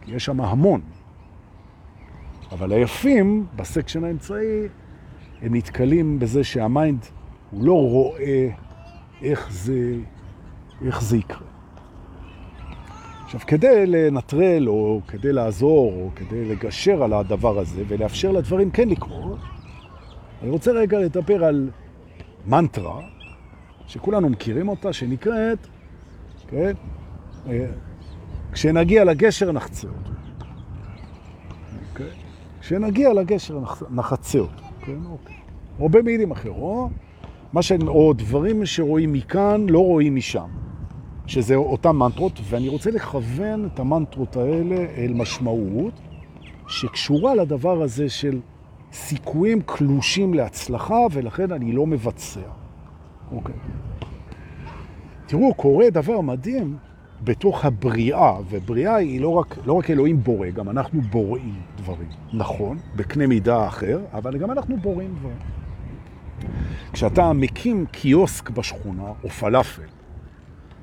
כי 0.00 0.14
יש 0.14 0.24
שם 0.24 0.40
המון. 0.40 0.80
אבל 2.52 2.72
היפים 2.72 3.46
ב 3.56 3.62
section 3.62 4.04
האמצעי, 4.04 4.68
הם 5.42 5.54
נתקלים 5.54 6.18
בזה 6.18 6.44
שה 6.44 6.71
mind 6.71 7.06
הוא 7.50 7.64
לא 7.64 7.72
רואה 7.72 8.48
איך 9.22 9.48
זה, 9.50 9.94
איך 10.86 11.02
זה 11.02 11.16
יקרה. 11.16 11.55
עכשיו, 13.26 13.40
כדי 13.46 13.86
לנטרל, 13.86 14.68
או 14.68 15.00
כדי 15.08 15.32
לעזור, 15.32 15.92
או 15.92 16.10
כדי 16.16 16.44
לגשר 16.44 17.02
על 17.02 17.12
הדבר 17.12 17.58
הזה, 17.58 17.82
ולאפשר 17.88 18.32
לדברים 18.32 18.70
כן 18.70 18.88
לקרות, 18.88 19.38
אני 20.42 20.50
רוצה 20.50 20.70
רגע 20.72 20.98
לדבר 20.98 21.44
על 21.44 21.70
מנטרה, 22.46 23.00
שכולנו 23.86 24.28
מכירים 24.28 24.68
אותה, 24.68 24.92
שנקראת, 24.92 25.58
כן? 26.48 26.72
אה, 27.48 27.66
כשנגיע 28.52 29.04
לגשר 29.04 29.52
נחצה 29.52 29.88
אותו. 29.88 30.10
אוקיי? 31.90 32.10
כשנגיע 32.60 33.12
לגשר 33.12 33.60
נחצה 33.90 34.38
אותו, 34.38 34.62
כן? 34.80 34.98
אוקיי. 35.10 35.36
או 35.80 35.88
במילים 35.88 36.30
אחרות, 36.30 36.90
ש... 37.60 37.72
או 37.86 38.12
דברים 38.12 38.66
שרואים 38.66 39.12
מכאן 39.12 39.66
לא 39.68 39.78
רואים 39.78 40.16
משם. 40.16 40.65
שזה 41.26 41.54
אותן 41.54 41.90
מנטרות, 41.90 42.40
ואני 42.44 42.68
רוצה 42.68 42.90
לכוון 42.90 43.66
את 43.66 43.80
המנטרות 43.80 44.36
האלה 44.36 44.76
אל 44.96 45.12
משמעות 45.14 46.00
שקשורה 46.68 47.34
לדבר 47.34 47.82
הזה 47.82 48.08
של 48.08 48.40
סיכויים 48.92 49.60
קלושים 49.66 50.34
להצלחה, 50.34 50.98
ולכן 51.12 51.52
אני 51.52 51.72
לא 51.72 51.86
מבצע. 51.86 52.40
אוקיי. 53.32 53.54
תראו, 55.26 55.54
קורה 55.54 55.90
דבר 55.90 56.20
מדהים 56.20 56.76
בתוך 57.24 57.64
הבריאה, 57.64 58.32
ובריאה 58.50 58.96
היא 58.96 59.20
לא 59.20 59.28
רק, 59.28 59.56
לא 59.66 59.72
רק 59.72 59.90
אלוהים 59.90 60.22
בורא, 60.22 60.50
גם 60.50 60.68
אנחנו 60.68 61.00
בוראים 61.00 61.60
דברים. 61.76 62.08
נכון, 62.32 62.78
בקנה 62.96 63.26
מידה 63.26 63.66
אחר, 63.66 64.00
אבל 64.12 64.38
גם 64.38 64.50
אנחנו 64.50 64.76
בוראים 64.76 65.14
דברים. 65.14 65.36
כשאתה 66.92 67.32
מקים 67.32 67.86
קיוסק 67.86 68.50
בשכונה, 68.50 69.12
או 69.24 69.28
פלאפל, 69.28 69.95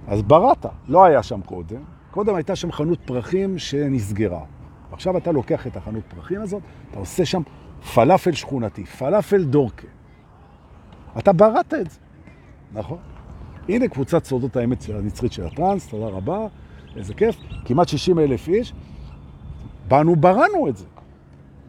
אז 0.07 0.21
בראת, 0.21 0.65
לא 0.87 1.05
היה 1.05 1.23
שם 1.23 1.41
קודם. 1.41 1.81
קודם 2.11 2.35
הייתה 2.35 2.55
שם 2.55 2.71
חנות 2.71 2.99
פרחים 3.05 3.57
שנסגרה. 3.57 4.41
עכשיו 4.91 5.17
אתה 5.17 5.31
לוקח 5.31 5.67
את 5.67 5.77
החנות 5.77 6.03
פרחים 6.15 6.41
הזאת, 6.41 6.61
אתה 6.91 6.99
עושה 6.99 7.25
שם 7.25 7.41
פלאפל 7.93 8.31
שכונתי, 8.31 8.85
פלאפל 8.85 9.43
דורקה. 9.43 9.87
אתה 11.17 11.33
בראת 11.33 11.73
את 11.73 11.91
זה, 11.91 11.99
נכון? 12.73 12.97
הנה 13.69 13.87
קבוצת 13.87 14.25
סודות 14.25 14.55
האמת 14.55 14.81
של 14.81 14.97
הנצרית 14.97 15.33
של 15.33 15.45
הטרנס, 15.45 15.87
תודה 15.87 16.05
רבה, 16.05 16.47
איזה 16.95 17.13
כיף. 17.13 17.35
כמעט 17.65 17.87
60 17.87 18.19
אלף 18.19 18.47
איש. 18.47 18.73
באנו, 19.87 20.15
בראנו 20.15 20.67
את 20.69 20.77
זה. 20.77 20.85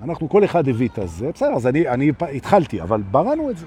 אנחנו, 0.03 0.29
כל 0.29 0.45
אחד 0.45 0.69
הביא 0.69 0.89
את 0.89 0.99
הזה, 0.99 1.31
בסדר, 1.35 1.53
אז 1.53 1.67
אני, 1.67 1.89
אני 1.89 2.13
התחלתי, 2.35 2.83
אבל 2.83 3.03
בראנו 3.03 3.51
את 3.51 3.57
זה. 3.57 3.67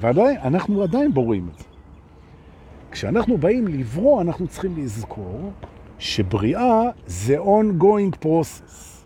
ועדיין, 0.00 0.36
אנחנו 0.44 0.82
עדיין 0.82 1.14
בורים 1.14 1.48
את 1.52 1.58
זה. 1.58 1.64
כשאנחנו 2.90 3.38
באים 3.38 3.68
לברוא, 3.68 4.22
אנחנו 4.22 4.48
צריכים 4.48 4.76
לזכור 4.76 5.52
שבריאה 5.98 6.82
זה 7.06 7.38
ongoing 7.38 8.24
process. 8.24 9.00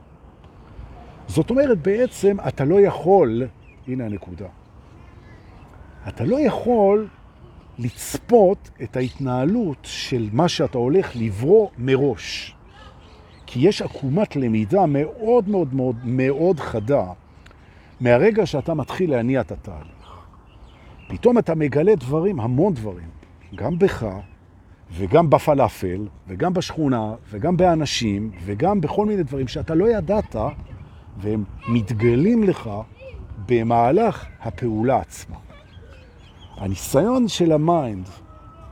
זאת 1.28 1.50
אומרת, 1.50 1.78
בעצם 1.78 2.36
אתה 2.48 2.64
לא 2.64 2.80
יכול, 2.80 3.42
הנה 3.88 4.04
הנקודה, 4.04 4.46
אתה 6.08 6.24
לא 6.24 6.40
יכול 6.40 7.08
לצפות 7.78 8.70
את 8.82 8.96
ההתנהלות 8.96 9.78
של 9.82 10.28
מה 10.32 10.48
שאתה 10.48 10.78
הולך 10.78 11.12
לברוא 11.14 11.68
מראש. 11.78 12.56
כי 13.46 13.68
יש 13.68 13.82
עקומת 13.82 14.36
למידה 14.36 14.86
מאוד 14.86 15.48
מאוד 15.48 15.74
מאוד 15.74 15.96
מאוד 16.04 16.60
חדה 16.60 17.06
מהרגע 18.00 18.46
שאתה 18.46 18.74
מתחיל 18.74 19.10
להניע 19.10 19.40
את 19.40 19.52
התהליך. 19.52 19.94
פתאום 21.08 21.38
אתה 21.38 21.54
מגלה 21.54 21.94
דברים, 21.94 22.40
המון 22.40 22.74
דברים, 22.74 23.08
גם 23.54 23.78
בך 23.78 24.06
וגם 24.92 25.30
בפלאפל 25.30 26.06
וגם 26.28 26.54
בשכונה 26.54 27.14
וגם 27.30 27.56
באנשים 27.56 28.30
וגם 28.44 28.80
בכל 28.80 29.06
מיני 29.06 29.22
דברים 29.22 29.48
שאתה 29.48 29.74
לא 29.74 29.90
ידעת 29.90 30.36
והם 31.16 31.44
מתגלים 31.68 32.44
לך 32.44 32.70
במהלך 33.46 34.26
הפעולה 34.40 35.00
עצמה. 35.00 35.36
הניסיון 36.56 37.28
של 37.28 37.52
ה 37.52 37.63
mind 37.63 38.08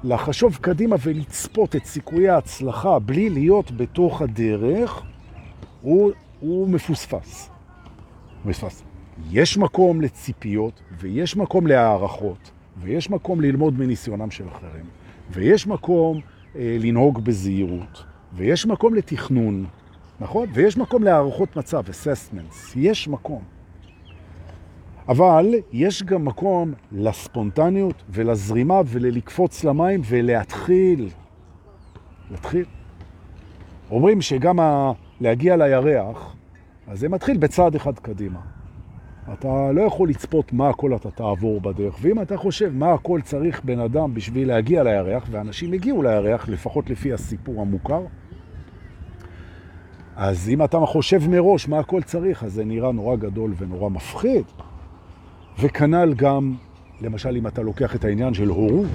לחשוב 0.05 0.59
קדימה 0.61 0.97
ולצפות 1.03 1.77
את 1.77 1.85
סיכויי 1.85 2.29
ההצלחה 2.29 2.99
בלי 2.99 3.31
להיות 3.31 3.71
בתוך 3.71 4.23
הדרך, 4.23 5.03
הוא, 5.83 6.13
הוא 6.41 6.69
מפוספס. 6.69 7.51
מפוספס. 8.45 8.83
יש 9.31 9.59
מקום 9.59 10.01
לציפיות, 10.01 10.81
ויש 10.99 11.37
מקום 11.37 11.67
להערכות, 11.67 12.51
ויש 12.81 13.11
מקום 13.11 13.41
ללמוד 13.41 13.79
מניסיונם 13.79 14.31
של 14.31 14.49
אחרים, 14.49 14.85
ויש 15.31 15.67
מקום 15.67 16.21
אה, 16.57 16.77
לנהוג 16.81 17.25
בזהירות, 17.25 18.05
ויש 18.33 18.67
מקום 18.67 18.95
לתכנון, 18.95 19.65
נכון? 20.21 20.49
ויש 20.53 20.77
מקום 20.77 21.03
להערכות 21.03 21.57
מצב, 21.57 21.83
assessments, 21.87 22.73
יש 22.77 23.09
מקום. 23.09 23.43
אבל 25.09 25.55
יש 25.73 26.03
גם 26.03 26.25
מקום 26.25 26.73
לספונטניות 26.93 28.03
ולזרימה 28.11 28.81
וללקפוץ 28.87 29.65
למים 29.65 30.01
ולהתחיל. 30.05 31.09
להתחיל. 32.31 32.65
אומרים 33.91 34.21
שגם 34.23 34.61
ה... 34.61 34.93
להגיע 35.21 35.57
לירח, 35.57 36.37
אז 36.87 36.99
זה 36.99 37.09
מתחיל 37.09 37.37
בצעד 37.37 37.75
אחד 37.75 37.99
קדימה. 37.99 38.41
אתה 39.33 39.73
לא 39.73 39.83
יכול 39.83 40.09
לצפות 40.09 40.53
מה 40.53 40.69
הכל 40.69 40.95
אתה 40.95 41.11
תעבור 41.11 41.61
בדרך, 41.61 41.97
ואם 42.01 42.23
אתה 42.23 42.37
חושב 42.37 42.73
מה 42.75 42.93
הכל 42.93 43.21
צריך 43.25 43.65
בן 43.65 43.81
אדם 43.81 44.15
בשביל 44.15 44.49
להגיע 44.49 44.83
לירח, 44.83 45.27
ואנשים 45.31 45.73
הגיעו 45.73 46.03
לירח, 46.03 46.49
לפחות 46.49 46.91
לפי 46.91 47.13
הסיפור 47.13 47.61
המוכר, 47.61 48.01
אז 50.17 50.49
אם 50.49 50.65
אתה 50.65 50.79
חושב 50.87 51.29
מראש 51.29 51.69
מה 51.69 51.79
הכל 51.79 52.03
צריך, 52.03 52.45
אז 52.45 52.53
זה 52.53 52.65
נראה 52.65 52.93
נורא 52.93 53.17
גדול 53.17 53.55
ונורא 53.59 53.91
מפחיד. 53.91 54.45
וכנ"ל 55.59 56.15
גם, 56.15 56.55
למשל, 57.01 57.37
אם 57.37 57.47
אתה 57.47 57.63
לוקח 57.63 57.95
את 57.95 58.05
העניין 58.05 58.35
של 58.35 58.49
הורות. 58.49 58.87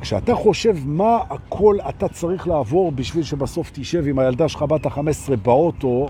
כשאתה 0.00 0.34
חושב 0.34 0.76
מה 0.84 1.18
הכל 1.30 1.76
אתה 1.88 2.08
צריך 2.08 2.48
לעבור 2.48 2.92
בשביל 2.92 3.24
שבסוף 3.24 3.70
תשב 3.74 4.06
עם 4.06 4.18
הילדה 4.18 4.48
שלך 4.48 4.62
בת 4.62 4.86
ה-15 4.86 5.36
באוטו, 5.42 6.08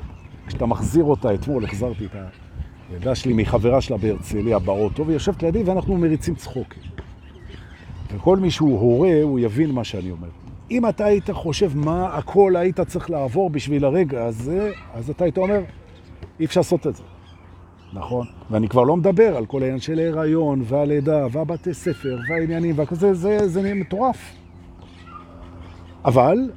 כשאתה 0.48 0.66
מחזיר 0.66 1.04
אותה, 1.04 1.34
אתמול 1.34 1.64
החזרתי 1.64 2.04
את 2.04 2.10
הילדה 2.90 3.14
שלי 3.14 3.32
מחברה 3.32 3.80
שלה 3.80 3.96
בהרצליה 3.96 4.58
באוטו, 4.58 5.06
והיא 5.06 5.14
יושבת 5.14 5.42
לידי 5.42 5.62
ואנחנו 5.62 5.96
מריצים 5.96 6.34
צחוקים. 6.34 6.82
וכל 8.14 8.36
מי 8.36 8.50
שהוא 8.50 8.80
הורה, 8.80 9.22
הוא 9.22 9.38
יבין 9.40 9.70
מה 9.70 9.84
שאני 9.84 10.10
אומר. 10.10 10.28
אם 10.70 10.88
אתה 10.88 11.04
היית 11.04 11.30
חושב 11.30 11.72
מה 11.74 12.16
הכל 12.16 12.56
היית 12.56 12.80
צריך 12.80 13.10
לעבור 13.10 13.50
בשביל 13.50 13.84
הרגע 13.84 14.24
הזה, 14.24 14.72
אז 14.94 15.10
אתה 15.10 15.24
היית 15.24 15.38
אומר, 15.38 15.60
אי 16.40 16.44
אפשר 16.44 16.60
לעשות 16.60 16.86
את 16.86 16.96
זה. 16.96 17.02
נכון? 17.92 18.26
ואני 18.50 18.68
כבר 18.68 18.82
לא 18.82 18.96
מדבר 18.96 19.36
על 19.36 19.46
כל 19.46 19.62
העניין 19.62 19.80
של 19.80 19.98
ההיריון 19.98 20.62
והלידה 20.64 21.26
והבתי 21.32 21.74
ספר 21.74 22.18
והעניינים 22.28 22.78
והכל 22.78 22.94
זה, 22.94 23.14
זה, 23.14 23.48
זה 23.48 23.74
מטורף. 23.74 24.34
אבל 26.04 26.50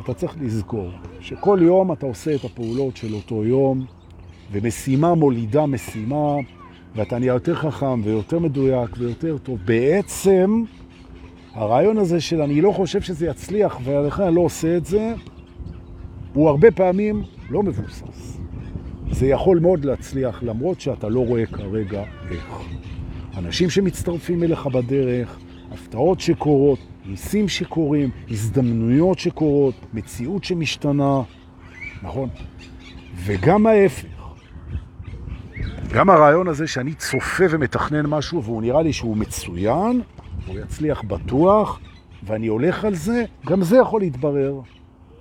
אתה 0.00 0.14
צריך 0.14 0.36
לזכור 0.40 0.90
שכל 1.20 1.58
יום 1.62 1.92
אתה 1.92 2.06
עושה 2.06 2.34
את 2.34 2.44
הפעולות 2.44 2.96
של 2.96 3.14
אותו 3.14 3.44
יום, 3.44 3.84
ומשימה 4.52 5.14
מולידה 5.14 5.66
משימה, 5.66 6.34
ואתה 6.94 7.18
נהיה 7.18 7.32
יותר 7.32 7.54
חכם 7.54 8.00
ויותר 8.04 8.38
מדויק 8.38 8.90
ויותר 8.98 9.38
טוב. 9.38 9.58
בעצם 9.64 10.64
הרעיון 11.54 11.98
הזה 11.98 12.20
של 12.20 12.42
אני 12.42 12.60
לא 12.60 12.72
חושב 12.72 13.00
שזה 13.00 13.26
יצליח 13.26 13.80
ולכן 13.84 14.22
אני 14.22 14.34
לא 14.34 14.40
עושה 14.40 14.76
את 14.76 14.86
זה, 14.86 15.14
הוא 16.34 16.48
הרבה 16.48 16.70
פעמים 16.70 17.22
לא 17.50 17.62
מבוסס. 17.62 18.38
זה 19.10 19.26
יכול 19.26 19.58
מאוד 19.58 19.84
להצליח, 19.84 20.42
למרות 20.42 20.80
שאתה 20.80 21.08
לא 21.08 21.26
רואה 21.26 21.46
כרגע 21.46 22.04
איך. 22.30 22.60
אנשים 23.36 23.70
שמצטרפים 23.70 24.42
אליך 24.42 24.66
בדרך, 24.66 25.38
הפתעות 25.72 26.20
שקורות, 26.20 26.78
ניסים 27.08 27.48
שקורים, 27.48 28.10
הזדמנויות 28.30 29.18
שקורות, 29.18 29.74
מציאות 29.94 30.44
שמשתנה, 30.44 31.22
נכון? 32.02 32.28
וגם 33.24 33.66
ההפך. 33.66 34.06
גם 35.92 36.10
הרעיון 36.10 36.48
הזה 36.48 36.66
שאני 36.66 36.94
צופה 36.94 37.44
ומתכנן 37.50 38.06
משהו 38.06 38.44
והוא 38.44 38.62
נראה 38.62 38.82
לי 38.82 38.92
שהוא 38.92 39.16
מצוין, 39.16 40.00
הוא 40.46 40.58
יצליח 40.58 41.02
בטוח, 41.02 41.80
ואני 42.22 42.46
הולך 42.46 42.84
על 42.84 42.94
זה, 42.94 43.24
גם 43.46 43.62
זה 43.62 43.76
יכול 43.76 44.00
להתברר. 44.00 44.60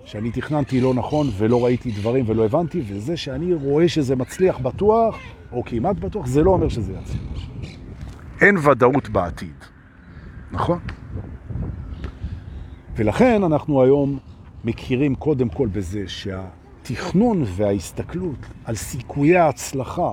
שאני 0.05 0.31
תכננתי 0.31 0.81
לא 0.81 0.93
נכון 0.93 1.27
ולא 1.37 1.65
ראיתי 1.65 1.91
דברים 1.91 2.25
ולא 2.27 2.45
הבנתי, 2.45 2.81
וזה 2.87 3.17
שאני 3.17 3.53
רואה 3.53 3.89
שזה 3.89 4.15
מצליח 4.15 4.59
בטוח, 4.59 5.17
או 5.51 5.63
כמעט 5.65 5.95
בטוח, 5.95 6.25
זה 6.25 6.43
לא 6.43 6.51
אומר 6.51 6.69
שזה 6.69 6.93
יצליח. 6.93 7.47
אין 8.41 8.57
ודאות 8.57 9.09
בעתיד, 9.09 9.55
נכון? 10.51 10.79
ולכן 12.97 13.43
אנחנו 13.43 13.83
היום 13.83 14.17
מכירים 14.65 15.15
קודם 15.15 15.49
כל 15.49 15.67
בזה 15.67 16.03
שהתכנון 16.07 17.43
וההסתכלות 17.45 18.39
על 18.65 18.75
סיכויי 18.75 19.37
ההצלחה, 19.37 20.11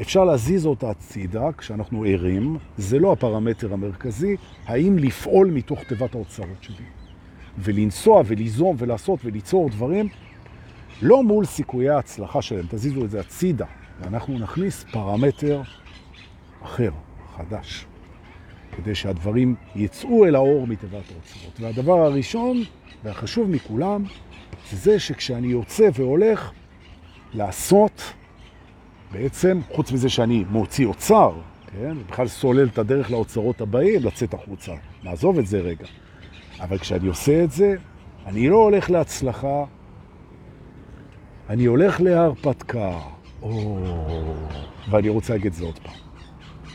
אפשר 0.00 0.24
להזיז 0.24 0.66
אותה 0.66 0.90
הצידה 0.90 1.52
כשאנחנו 1.58 2.04
ערים, 2.04 2.58
זה 2.76 2.98
לא 2.98 3.12
הפרמטר 3.12 3.72
המרכזי, 3.72 4.36
האם 4.66 4.98
לפעול 4.98 5.50
מתוך 5.50 5.82
תיבת 5.82 6.14
האוצרות 6.14 6.56
שלי. 6.60 6.84
ולנסוע 7.58 8.22
וליזום 8.26 8.76
ולעשות 8.78 9.20
וליצור 9.24 9.70
דברים, 9.70 10.08
לא 11.02 11.22
מול 11.22 11.44
סיכויי 11.44 11.88
ההצלחה 11.88 12.42
שלהם, 12.42 12.66
תזיזו 12.68 13.04
את 13.04 13.10
זה 13.10 13.20
הצידה, 13.20 13.66
ואנחנו 14.00 14.38
נכניס 14.38 14.84
פרמטר 14.92 15.62
אחר, 16.62 16.90
חדש, 17.36 17.86
כדי 18.76 18.94
שהדברים 18.94 19.54
יצאו 19.76 20.26
אל 20.26 20.34
האור 20.34 20.66
מתיבת 20.66 20.92
האוצרות. 20.92 21.60
והדבר 21.60 21.98
הראשון 22.06 22.62
והחשוב 23.04 23.50
מכולם, 23.50 24.04
זה 24.72 24.98
שכשאני 24.98 25.46
יוצא 25.46 25.88
והולך 25.94 26.50
לעשות, 27.34 28.02
בעצם, 29.12 29.60
חוץ 29.72 29.92
מזה 29.92 30.08
שאני 30.08 30.44
מוציא 30.50 30.86
אוצר, 30.86 31.32
כן, 31.72 31.96
בכלל 32.08 32.28
סולל 32.28 32.66
את 32.66 32.78
הדרך 32.78 33.10
לאוצרות 33.10 33.60
הבאים, 33.60 34.04
לצאת 34.04 34.34
החוצה. 34.34 34.72
נעזוב 35.04 35.38
את 35.38 35.46
זה 35.46 35.60
רגע. 35.60 35.86
אבל 36.60 36.78
כשאני 36.78 37.08
עושה 37.08 37.44
את 37.44 37.50
זה, 37.50 37.74
אני 38.26 38.48
לא 38.48 38.56
הולך 38.56 38.90
להצלחה, 38.90 39.64
אני 41.48 41.64
הולך 41.64 42.00
להרפתקה. 42.00 42.98
או... 43.42 43.78
ואני 44.90 45.08
רוצה 45.08 45.32
להגיד 45.32 45.52
זה 45.52 45.64
עוד 45.64 45.78
פעם. 45.78 46.05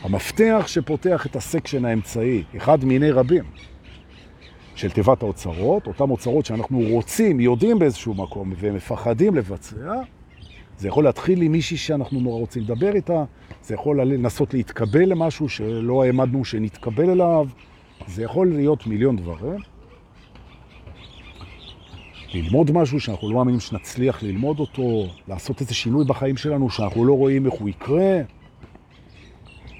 המפתח 0.02 0.64
שפותח 0.66 1.26
את 1.26 1.36
הסקשן 1.36 1.84
האמצעי, 1.84 2.42
אחד 2.56 2.84
מיני 2.84 3.10
רבים, 3.10 3.44
של 4.74 4.90
תיבת 4.90 5.22
האוצרות, 5.22 5.86
אותם 5.86 6.10
אוצרות 6.10 6.46
שאנחנו 6.46 6.80
רוצים, 6.80 7.40
יודעים 7.40 7.78
באיזשהו 7.78 8.14
מקום 8.14 8.52
ומפחדים 8.58 9.34
לבצע, 9.34 10.00
זה 10.78 10.88
יכול 10.88 11.04
להתחיל 11.04 11.42
עם 11.42 11.52
מישהי 11.52 11.76
שאנחנו 11.76 12.20
נורא 12.20 12.38
רוצים 12.38 12.62
לדבר 12.62 12.94
איתה, 12.94 13.24
זה 13.62 13.74
יכול 13.74 14.02
לנסות 14.02 14.54
להתקבל 14.54 15.04
למשהו 15.04 15.48
שלא 15.48 16.04
העמדנו 16.04 16.44
שנתקבל 16.44 17.10
אליו, 17.10 17.48
זה 18.06 18.22
יכול 18.22 18.46
להיות 18.54 18.86
מיליון 18.86 19.16
דברים. 19.16 19.58
ללמוד 22.34 22.70
משהו 22.70 23.00
שאנחנו 23.00 23.30
לא 23.30 23.36
מאמינים 23.36 23.60
שנצליח 23.60 24.22
ללמוד 24.22 24.60
אותו, 24.60 25.06
לעשות 25.28 25.60
איזה 25.60 25.74
שינוי 25.74 26.04
בחיים 26.04 26.36
שלנו 26.36 26.70
שאנחנו 26.70 27.04
לא 27.04 27.12
רואים 27.12 27.46
איך 27.46 27.54
הוא 27.54 27.68
יקרה. 27.68 28.20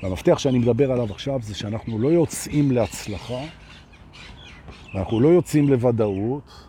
והמפתח 0.03 0.39
שאני 0.39 0.59
מדבר 0.59 0.93
עליו 0.93 1.11
עכשיו 1.11 1.41
זה 1.43 1.55
שאנחנו 1.55 1.99
לא 1.99 2.09
יוצאים 2.09 2.71
להצלחה, 2.71 3.41
ואנחנו 4.95 5.21
לא 5.21 5.29
יוצאים 5.29 5.69
לוודאות, 5.69 6.67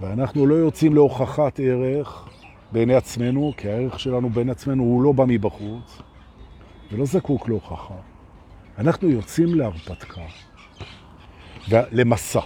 ואנחנו 0.00 0.46
לא 0.46 0.54
יוצאים 0.54 0.94
להוכחת 0.94 1.60
ערך 1.60 2.28
בעיני 2.72 2.94
עצמנו, 2.94 3.52
כי 3.56 3.68
הערך 3.68 4.00
שלנו 4.00 4.30
בעיני 4.30 4.50
עצמנו 4.50 4.82
הוא 4.82 5.02
לא 5.02 5.12
בא 5.12 5.24
מבחוץ, 5.28 6.02
ולא 6.92 7.04
זקוק 7.04 7.48
להוכחה. 7.48 7.94
אנחנו 8.78 9.08
יוצאים 9.08 9.54
להרפתקה, 9.54 10.20
למסע, 11.70 12.40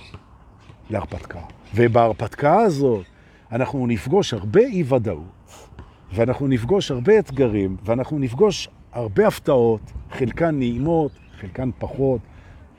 להרפתקה. 0.91 1.41
ובהרפתקה 1.75 2.57
הזאת 2.61 3.05
אנחנו 3.53 3.87
נפגוש 3.87 4.35
הרבה 4.35 4.61
אי-ודאות, 4.61 5.69
ואנחנו 6.13 6.49
נפגוש 6.49 6.91
הרבה 6.91 7.19
אתגרים, 7.19 7.77
ואנחנו 7.85 8.19
נפגוש 8.19 8.69
הרבה 8.95 9.27
הפתעות, 9.27 9.81
חלקן 10.11 10.59
נעימות, 10.59 11.13
חלקן 11.41 11.71
פחות, 11.79 12.21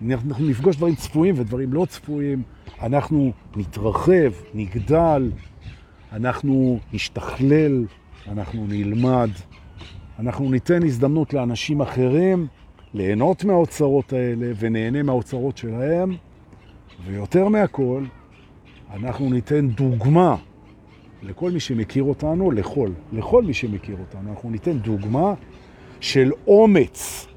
אנחנו 0.09 0.47
נפגוש 0.47 0.75
דברים 0.75 0.95
צפויים 0.95 1.35
ודברים 1.37 1.73
לא 1.73 1.85
צפויים, 1.85 2.41
אנחנו 2.81 3.31
נתרחב, 3.55 4.31
נגדל, 4.53 5.31
אנחנו 6.11 6.79
נשתכלל, 6.93 7.85
אנחנו 8.27 8.65
נלמד, 8.67 9.29
אנחנו 10.19 10.51
ניתן 10.51 10.83
הזדמנות 10.83 11.33
לאנשים 11.33 11.81
אחרים 11.81 12.47
ליהנות 12.93 13.43
מהאוצרות 13.43 14.13
האלה 14.13 14.51
ונהנה 14.59 15.03
מהאוצרות 15.03 15.57
שלהם, 15.57 16.15
ויותר 17.05 17.47
מהכל, 17.47 18.03
אנחנו 18.93 19.29
ניתן 19.29 19.67
דוגמה 19.67 20.35
לכל 21.23 21.51
מי 21.51 21.59
שמכיר 21.59 22.03
אותנו, 22.03 22.51
לכל, 22.51 22.89
לכל 23.13 23.43
מי 23.43 23.53
שמכיר 23.53 23.97
אותנו, 23.99 24.31
אנחנו 24.31 24.49
ניתן 24.49 24.79
דוגמה 24.79 25.33
של 26.05 26.31
אומץ 26.47 27.27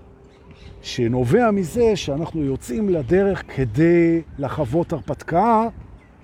שנובע 0.83 1.51
מזה 1.51 1.97
שאנחנו 1.97 2.45
יוצאים 2.45 2.89
לדרך 2.89 3.43
כדי 3.57 4.23
לחוות 4.39 4.93
הרפתקה 4.93 5.69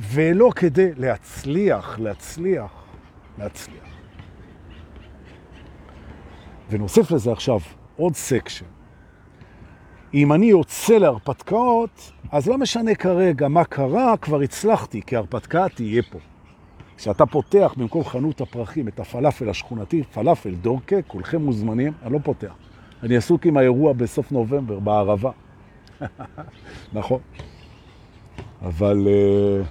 ולא 0.01 0.51
כדי 0.57 0.91
להצליח, 0.97 1.99
להצליח, 1.99 2.73
להצליח. 3.39 3.85
ונוסיף 6.71 7.11
לזה 7.11 7.33
עכשיו 7.33 7.61
עוד 7.97 8.15
section. 8.15 8.67
אם 10.15 10.33
אני 10.33 10.47
יוצא 10.47 10.99
להרפתקאות, 10.99 12.13
אז 12.33 12.49
לא 12.49 12.59
משנה 12.59 12.95
כרגע 12.95 13.49
מה 13.49 13.65
קרה, 13.65 14.17
כבר 14.17 14.41
הצלחתי, 14.41 15.03
כי 15.07 15.17
הרפתקה 15.17 15.69
תהיה 15.69 16.03
פה. 16.11 16.19
כשאתה 16.97 17.27
פותח 17.27 17.75
במקום 17.77 18.05
חנות 18.05 18.41
הפרחים 18.41 18.89
את 18.89 19.01
הפלאפל 19.01 19.49
השכונתי, 19.49 20.03
פלאפל 20.03 20.55
דורקה, 20.55 21.03
כולכם 21.03 21.43
מוזמנים, 21.43 21.93
אני 22.03 22.13
לא 22.13 22.19
פותח. 22.25 22.53
אני 23.03 23.17
עסוק 23.17 23.47
עם 23.47 23.57
האירוע 23.57 23.93
בסוף 23.93 24.33
נובמבר, 24.33 24.79
בערבה. 24.79 25.31
נכון. 26.93 27.21
אבל 28.63 29.07
uh, 29.07 29.67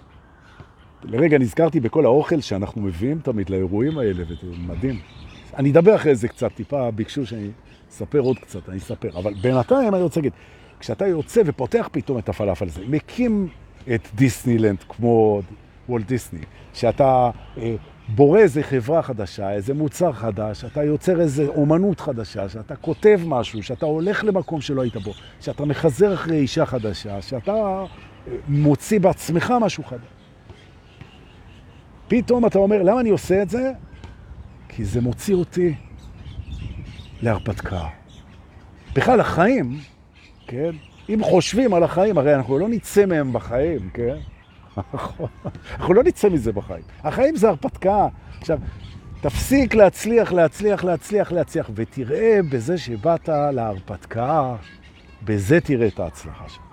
לרגע 1.04 1.38
נזכרתי 1.38 1.80
בכל 1.80 2.06
האוכל 2.06 2.42
שאנחנו 2.42 2.82
מביאים 2.82 3.20
תמיד 3.20 3.50
לאירועים 3.50 3.98
האלה, 3.98 4.24
וזה 4.28 4.48
מדהים. 4.68 5.00
אני 5.58 5.72
אדבר 5.72 5.96
אחרי 5.96 6.16
זה 6.16 6.28
קצת, 6.28 6.52
טיפה 6.56 6.92
ביקשו 6.92 7.26
שאני 7.26 7.50
אספר 7.90 8.20
עוד 8.20 8.40
קצת, 8.40 8.70
אני 8.70 8.78
אספר. 8.78 9.10
אבל 9.18 9.34
בינתיים 9.34 9.96
אני 9.96 10.04
רוצה 10.04 10.20
להגיד, 10.20 10.34
כשאתה 10.80 11.08
יוצא 11.08 11.42
ופותח 11.46 11.90
פתאום 11.92 12.18
את 12.18 12.30
הפלאפל 12.30 12.66
הזה, 12.66 12.82
מקים 12.88 13.48
את 13.96 14.08
דיסנילנד 14.16 14.78
כמו 14.90 15.42
וולט 15.90 16.06
דיסני, 16.06 16.40
שאתה 16.74 17.30
אה, 17.58 17.76
בורא 18.08 18.40
איזה 18.40 18.64
חברה 18.64 19.02
חדשה, 19.02 19.52
איזה 19.52 19.74
מוצר 19.74 20.12
חדש, 20.12 20.66
אתה 20.66 20.84
יוצר 20.84 21.22
איזה 21.22 21.48
אומנות 21.48 22.00
חדשה, 22.00 22.50
שאתה 22.50 22.76
כותב 22.76 23.20
משהו, 23.26 23.64
שאתה 23.64 23.86
הולך 23.86 24.24
למקום 24.24 24.62
שלא 24.62 24.82
היית 24.82 24.98
בו, 24.98 25.12
שאתה 25.40 25.66
מחזר 25.66 26.14
אחרי 26.14 26.38
אישה 26.38 26.66
חדשה, 26.66 27.22
שאתה 27.22 27.52
אה, 27.52 27.86
מוציא 28.48 29.00
בעצמך 29.00 29.54
משהו 29.62 29.84
חדש. 29.84 30.02
פתאום 32.08 32.46
אתה 32.46 32.60
אומר, 32.60 32.84
למה 32.84 33.00
אני 33.00 33.10
עושה 33.10 33.42
את 33.42 33.50
זה? 33.50 33.72
כי 34.70 34.86
זה 34.86 35.02
מוציא 35.02 35.36
אותי 35.36 35.74
להרפתקה. 37.22 37.86
בכלל, 38.96 39.20
החיים, 39.20 39.80
כן? 40.48 40.72
אם 41.10 41.20
חושבים 41.24 41.74
על 41.74 41.84
החיים, 41.84 42.18
הרי 42.18 42.36
אנחנו 42.36 42.60
לא 42.60 42.70
נצא 42.70 43.06
מהם 43.06 43.34
בחיים, 43.34 43.90
כן? 43.94 44.16
אנחנו 44.78 45.94
לא 45.94 46.04
נצא 46.04 46.30
מזה 46.30 46.52
בחיים. 46.52 46.84
החיים 47.04 47.36
זה 47.36 47.50
הרפתקה. 47.50 48.08
עכשיו, 48.40 48.60
תפסיק 49.22 49.76
להצליח, 49.76 50.32
להצליח, 50.32 50.84
להצליח, 50.84 51.32
להצליח, 51.32 51.70
ותראה 51.76 52.40
בזה 52.50 52.78
שבאת 52.78 53.30
להרפתקה, 53.30 54.56
בזה 55.24 55.62
תראה 55.62 55.88
את 55.88 56.00
ההצלחה 56.00 56.50
שלך. 56.50 56.64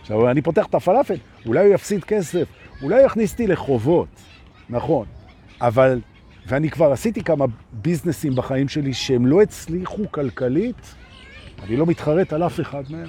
עכשיו, 0.00 0.30
אני 0.30 0.42
פותח 0.42 0.66
את 0.66 0.74
הפלאפל, 0.74 1.16
אולי 1.46 1.66
הוא 1.66 1.74
יפסיד 1.74 2.04
כסף, 2.04 2.48
אולי 2.82 2.94
הוא 2.94 3.06
יכניס 3.06 3.32
אותי 3.32 3.46
לחובות, 3.46 4.08
נכון, 4.70 5.06
אבל, 5.60 6.00
ואני 6.46 6.70
כבר 6.70 6.92
עשיתי 6.92 7.24
כמה 7.24 7.44
ביזנסים 7.72 8.34
בחיים 8.34 8.68
שלי 8.68 8.94
שהם 8.94 9.26
לא 9.26 9.42
הצליחו 9.42 10.02
כלכלית, 10.10 10.94
אני 11.62 11.76
לא 11.76 11.86
מתחרט 11.86 12.32
על 12.32 12.46
אף 12.46 12.60
אחד 12.60 12.82
מהם. 12.90 13.08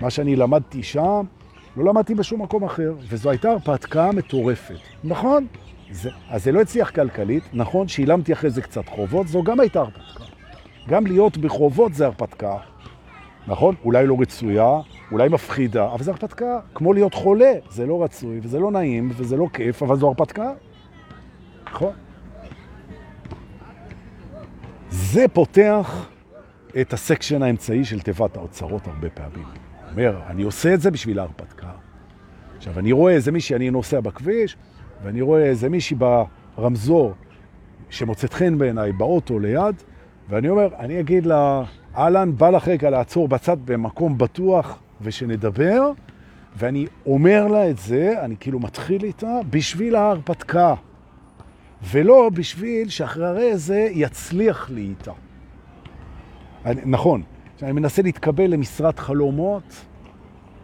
מה 0.00 0.10
שאני 0.10 0.36
למדתי 0.36 0.82
שם, 0.82 1.24
לא 1.76 1.84
למדתי 1.84 2.14
בשום 2.14 2.42
מקום 2.42 2.64
אחר, 2.64 2.94
וזו 3.08 3.30
הייתה 3.30 3.50
הרפתקה 3.50 4.10
מטורפת. 4.12 4.78
נכון, 5.04 5.46
זה, 5.90 6.10
אז 6.30 6.44
זה 6.44 6.52
לא 6.52 6.60
הצליח 6.60 6.90
כלכלית, 6.90 7.44
נכון, 7.52 7.88
שילמתי 7.88 8.32
אחרי 8.32 8.50
זה 8.50 8.62
קצת 8.62 8.88
חובות, 8.88 9.28
זו 9.28 9.42
גם 9.42 9.60
הייתה 9.60 9.80
הרפתקה. 9.80 10.24
גם 10.88 11.06
להיות 11.06 11.36
בחובות 11.36 11.94
זה 11.94 12.06
הרפתקה, 12.06 12.56
נכון? 13.46 13.74
אולי 13.84 14.06
לא 14.06 14.16
רצויה, 14.20 14.80
אולי 15.12 15.28
מפחידה, 15.28 15.92
אבל 15.94 16.04
זה 16.04 16.10
הרפתקה. 16.10 16.60
כמו 16.74 16.92
להיות 16.92 17.14
חולה, 17.14 17.52
זה 17.70 17.86
לא 17.86 18.04
רצוי, 18.04 18.40
וזה 18.42 18.58
לא 18.58 18.70
נעים, 18.70 19.10
וזה 19.16 19.36
לא 19.36 19.46
כיף, 19.52 19.82
אבל 19.82 19.96
זו 19.96 20.08
הרפתקה. 20.08 20.52
נכון? 21.66 21.92
זה 24.90 25.24
פותח 25.32 26.08
את 26.80 26.92
הסקשן 26.92 27.42
האמצעי 27.42 27.84
של 27.84 28.00
תיבת 28.00 28.36
האוצרות 28.36 28.86
הרבה 28.86 29.10
פעמים. 29.10 29.71
אומר, 29.92 30.20
אני 30.26 30.42
עושה 30.42 30.74
את 30.74 30.80
זה 30.80 30.90
בשביל 30.90 31.18
ההרפתקה. 31.18 31.70
עכשיו, 32.56 32.78
אני 32.78 32.92
רואה 32.92 33.12
איזה 33.12 33.32
מישהי, 33.32 33.56
אני 33.56 33.70
נוסע 33.70 34.00
בכביש, 34.00 34.56
ואני 35.02 35.20
רואה 35.20 35.44
איזה 35.44 35.68
מישהי 35.68 35.96
ברמזור 36.56 37.14
שמוצאת 37.90 38.32
חן 38.32 38.58
בעיניי, 38.58 38.92
באוטו 38.92 39.38
ליד, 39.38 39.74
ואני 40.28 40.48
אומר, 40.48 40.68
אני 40.78 41.00
אגיד 41.00 41.26
לה, 41.26 41.62
אהלן, 41.96 42.36
בא 42.36 42.50
לך 42.50 42.68
רגע 42.68 42.90
לעצור 42.90 43.28
בצד 43.28 43.56
במקום 43.64 44.18
בטוח 44.18 44.78
ושנדבר, 45.00 45.90
ואני 46.56 46.86
אומר 47.06 47.46
לה 47.46 47.70
את 47.70 47.78
זה, 47.78 48.14
אני 48.20 48.36
כאילו 48.40 48.60
מתחיל 48.60 49.04
איתה, 49.04 49.38
בשביל 49.50 49.96
ההרפתקה, 49.96 50.74
ולא 51.90 52.30
בשביל 52.34 52.88
שאחרי 52.88 53.56
זה 53.56 53.88
יצליח 53.92 54.70
לי 54.70 54.80
איתה. 54.80 55.12
אני, 56.64 56.80
נכון, 56.84 57.22
שאני 57.62 57.72
מנסה 57.72 58.02
להתקבל 58.02 58.46
למשרת 58.46 58.98
חלומות, 58.98 59.62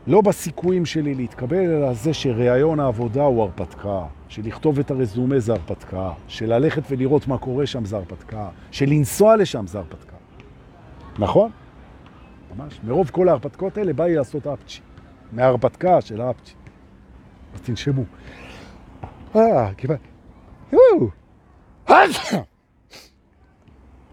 לא 0.06 0.20
בסיכויים 0.20 0.87
שלי 0.87 1.14
להתקבל, 1.14 1.56
אלא 1.56 1.92
זה 1.92 2.14
שראיון 2.14 2.80
העבודה 2.80 3.22
הוא 3.22 3.42
הרפתקה, 3.42 4.02
שלכתוב 4.28 4.78
את 4.78 4.90
הרזומה 4.90 5.38
זה 5.38 5.52
הרפתקה, 5.52 6.11
שללכת 6.28 6.82
ולראות 6.90 7.28
מה 7.28 7.38
קורה 7.38 7.66
שם 7.66 7.84
זה 7.84 7.96
הרפתקה, 7.96 8.48
שלנסוע 8.70 9.37
לשם 9.37 9.66
זה 9.66 9.78
הרפתקה. 9.78 10.16
נכון? 11.18 11.50
ממש. 12.56 12.80
מרוב 12.84 13.11
כל 13.11 13.28
ההרפתקות 13.28 13.78
האלה 13.78 13.92
בא 13.92 14.04
לי 14.04 14.14
לעשות 14.14 14.46
אפצ'י. 14.46 14.80
מההרפתקה 15.32 16.00
של 16.00 16.20
האפצ'י. 16.20 16.54
אז 17.54 17.61
תנשמו. 17.61 18.02
אה, 19.37 19.74
קיבל. 19.74 19.96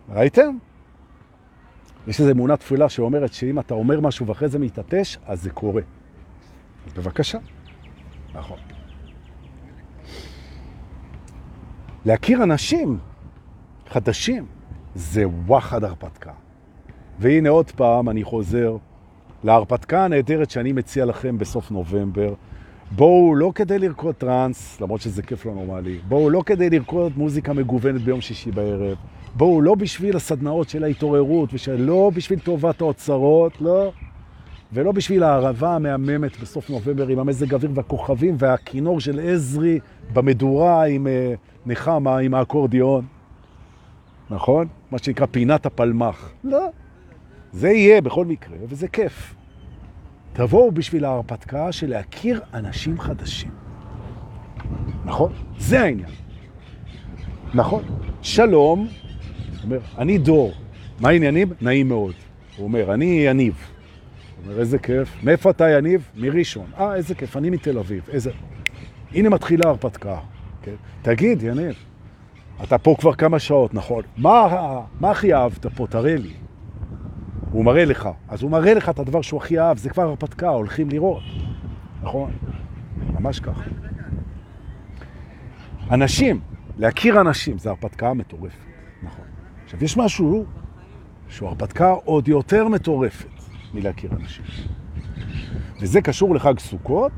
ראיתם? 0.10 0.58
יש 2.08 2.20
איזו 2.20 2.32
אמונה 2.32 2.58
תפילה 2.58 2.90
שאומרת 2.90 3.34
שאם 3.34 3.60
אתה 3.60 3.74
אומר 3.74 4.00
משהו 4.00 4.28
ואחרי 4.28 4.50
זה 4.50 4.60
מתעטש, 4.60 5.18
אז 5.26 5.42
זה 5.42 5.50
קורה. 5.50 5.82
אז 6.88 6.94
בבקשה. 6.94 7.38
נכון. 8.34 8.58
להכיר 12.06 12.44
אנשים 12.44 12.98
חדשים 13.90 14.46
זה 14.96 15.28
וואחד 15.28 15.84
הרפתקה. 15.84 16.32
והנה 17.20 17.50
עוד 17.50 17.72
פעם 17.72 18.10
אני 18.10 18.24
חוזר 18.24 18.78
להרפתקה 19.44 20.06
הנהדרת 20.06 20.50
שאני 20.50 20.72
מציע 20.72 21.06
לכם 21.06 21.38
בסוף 21.38 21.72
נובמבר. 21.72 22.34
בואו 22.92 23.36
לא 23.36 23.52
כדי 23.56 23.80
לרקוד 23.80 24.16
טרנס, 24.16 24.82
למרות 24.82 25.02
שזה 25.02 25.22
כיף 25.22 25.46
לא 25.46 25.54
נורמלי, 25.54 26.00
בואו 26.08 26.30
לא 26.30 26.44
כדי 26.46 26.70
לרקוד 26.70 27.12
מוזיקה 27.18 27.54
מגוונת 27.54 28.02
ביום 28.02 28.22
שישי 28.22 28.52
בערב, 28.52 28.98
בואו 29.36 29.62
לא 29.62 29.76
בשביל 29.76 30.16
הסדנאות 30.16 30.70
של 30.70 30.84
ההתעוררות, 30.84 31.50
ולא 31.68 32.12
בשביל 32.16 32.40
טובת 32.40 32.82
האוצרות, 32.82 33.62
לא, 33.62 33.92
ולא 34.74 34.92
בשביל 34.92 35.24
הערבה 35.24 35.76
המהממת 35.76 36.40
בסוף 36.40 36.70
נובמבר 36.70 37.08
עם 37.08 37.20
המזג 37.20 37.54
אוויר 37.54 37.72
והכוכבים 37.74 38.36
והכינור 38.40 39.00
של 39.00 39.20
עזרי 39.20 39.80
במדורה 40.14 40.86
עם 40.86 41.08
uh, 41.08 41.70
נחמה, 41.70 42.18
עם 42.18 42.34
האקורדיון, 42.34 43.06
נכון? 44.30 44.68
מה 44.92 44.98
שנקרא 44.98 45.26
פינת 45.26 45.66
הפלמח. 45.66 46.32
לא. 46.44 46.68
זה 47.52 47.70
יהיה 47.70 48.02
בכל 48.02 48.26
מקרה, 48.26 48.58
וזה 48.68 48.88
כיף. 48.88 49.36
תבואו 50.34 50.72
בשביל 50.72 51.06
ההרפתקה 51.06 51.72
של 51.72 51.90
להכיר 51.90 52.42
אנשים 52.54 53.00
חדשים. 53.00 53.52
נכון? 55.06 55.32
זה 55.58 55.82
העניין. 55.82 56.10
נכון. 57.54 57.84
שלום, 58.22 58.88
אומר, 59.66 59.80
אני 59.98 60.18
דור, 60.18 60.52
מה 61.00 61.10
העניינים? 61.10 61.48
נעים 61.62 61.88
מאוד. 61.88 62.14
הוא 62.58 62.64
אומר, 62.64 62.94
אני 62.94 63.06
יניב. 63.06 63.54
הוא 63.54 64.46
אומר, 64.46 64.60
איזה 64.60 64.80
כיף. 64.80 65.16
מאיפה 65.24 65.50
אתה 65.50 65.70
יניב? 65.70 66.10
מראשון. 66.16 66.66
אה, 66.80 66.96
איזה 66.96 67.16
כיף, 67.16 67.38
אני 67.38 67.50
מתל 67.50 67.78
אביב. 67.78 68.10
איזה... 68.12 68.32
הנה 69.12 69.30
מתחילה 69.30 69.70
הרפתקה. 69.70 70.18
כן? 70.62 70.76
תגיד, 71.02 71.44
יניב, 71.44 71.76
אתה 72.64 72.78
פה 72.78 72.96
כבר 73.00 73.14
כמה 73.14 73.40
שעות, 73.40 73.74
נכון? 73.74 74.04
מה, 74.18 74.48
מה 75.00 75.12
הכי 75.12 75.34
אהבת 75.34 75.66
פה? 75.66 75.88
תראה 75.88 76.16
לי. 76.16 76.34
הוא 77.52 77.66
מראה 77.66 77.86
לך. 77.86 78.10
אז 78.28 78.42
הוא 78.42 78.52
מראה 78.52 78.74
לך 78.74 78.90
את 78.90 79.00
הדבר 79.00 79.22
שהוא 79.22 79.42
הכי 79.42 79.60
אהב, 79.60 79.78
זה 79.78 79.90
כבר 79.90 80.04
הרפתקה, 80.04 80.50
הולכים 80.50 80.90
לראות. 80.90 81.24
נכון? 82.02 82.32
ממש 83.20 83.40
ככה. 83.40 83.64
אנשים, 85.92 86.40
להכיר 86.78 87.22
אנשים, 87.22 87.58
זה 87.58 87.70
הרפתקה 87.70 88.14
מטורפת. 88.14 88.75
עכשיו, 89.76 89.86
יש 89.86 89.98
משהו 89.98 90.46
שהוא 91.30 91.50
הרפתקה 91.50 91.92
עוד 91.92 92.28
יותר 92.28 92.68
מטורפת 92.68 93.28
מלהכיר 93.74 94.12
אנשים. 94.12 94.46
וזה 95.82 96.02
קשור 96.02 96.36
לחג 96.36 96.60
סוכות, 96.60 97.12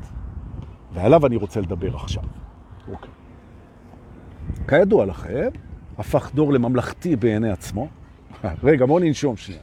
ועליו 0.92 1.26
אני 1.26 1.36
רוצה 1.36 1.60
לדבר 1.60 1.96
עכשיו. 1.96 2.22
אוקיי. 2.88 3.10
כידוע 4.68 5.06
לכם, 5.06 5.48
הפך 5.98 6.30
דור 6.34 6.52
לממלכתי 6.52 7.16
בעיני 7.16 7.50
עצמו. 7.50 7.88
רגע, 8.64 8.86
בואו 8.86 8.98
ננשום 8.98 9.36
שנייה. 9.36 9.60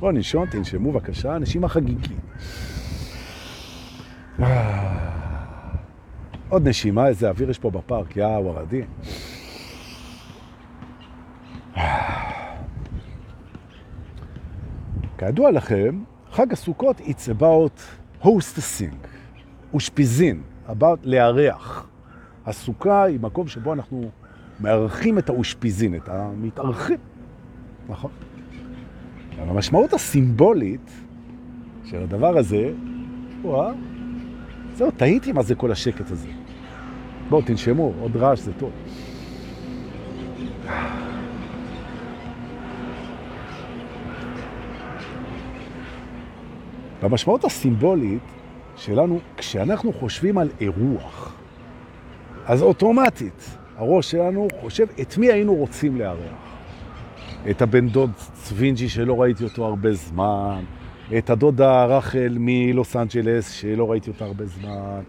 בואו 0.00 0.12
ננשום, 0.12 0.46
תנשמו 0.46 0.92
בבקשה, 0.92 1.38
נשימה 1.38 1.68
חגיגית. 1.68 2.12
עוד 6.48 6.68
נשימה, 6.68 7.06
איזה 7.06 7.28
אוויר 7.28 7.50
יש 7.50 7.58
פה 7.58 7.70
בפארק, 7.70 8.16
יא 8.16 8.26
וורדי. 8.26 8.82
כידוע 15.18 15.50
לכם, 15.50 16.02
חג 16.30 16.52
הסוכות 16.52 17.00
it's 17.00 17.40
about 17.40 17.80
hostessing, 18.24 19.06
אושפיזין, 19.74 20.42
about 20.68 20.98
לארח. 21.02 21.86
הסוכה 22.46 23.02
היא 23.02 23.20
מקום 23.20 23.48
שבו 23.48 23.72
אנחנו 23.72 24.10
מארחים 24.60 25.18
את 25.18 25.28
האושפיזין, 25.28 25.94
את 25.94 26.08
המתארחים. 26.08 26.98
נכון. 27.88 28.10
המשמעות 29.38 29.92
הסימבולית 29.92 30.90
של 31.84 32.02
הדבר 32.02 32.38
הזה, 32.38 32.72
וואה, 33.42 33.72
זהו, 34.74 34.90
תהיתי 34.90 35.32
מה 35.32 35.42
זה 35.42 35.54
כל 35.54 35.72
השקט 35.72 36.10
הזה. 36.10 36.28
בואו, 37.28 37.42
תנשמו, 37.42 37.92
עוד 38.00 38.16
רעש 38.16 38.40
זה 38.40 38.52
טוב. 38.52 38.70
והמשמעות 47.04 47.44
הסימבולית 47.44 48.22
שלנו, 48.76 49.20
כשאנחנו 49.36 49.92
חושבים 49.92 50.38
על 50.38 50.50
אירוח, 50.60 51.36
אז 52.46 52.62
אוטומטית 52.62 53.56
הראש 53.76 54.10
שלנו 54.10 54.48
חושב 54.60 54.86
את 55.00 55.18
מי 55.18 55.32
היינו 55.32 55.54
רוצים 55.54 55.96
לארח. 55.96 56.54
את 57.50 57.62
הבן 57.62 57.88
דוד 57.88 58.10
צווינג'י 58.32 58.88
שלא 58.88 59.22
ראיתי 59.22 59.44
אותו 59.44 59.64
הרבה 59.64 59.92
זמן, 59.92 60.64
את 61.18 61.30
הדודה 61.30 61.84
רחל 61.84 62.36
מלוס 62.40 62.96
אנג'לס 62.96 63.50
שלא 63.50 63.90
ראיתי 63.90 64.10
אותה 64.10 64.24
הרבה 64.24 64.46
זמן. 64.46 65.00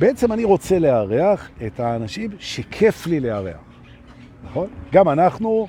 בעצם 0.00 0.32
אני 0.32 0.44
רוצה 0.44 0.78
לארח 0.78 1.50
את 1.66 1.80
האנשים 1.80 2.30
שכיף 2.38 3.06
לי 3.06 3.20
לארח, 3.20 3.60
נכון? 4.44 4.66
גם 4.92 5.08
אנחנו 5.08 5.68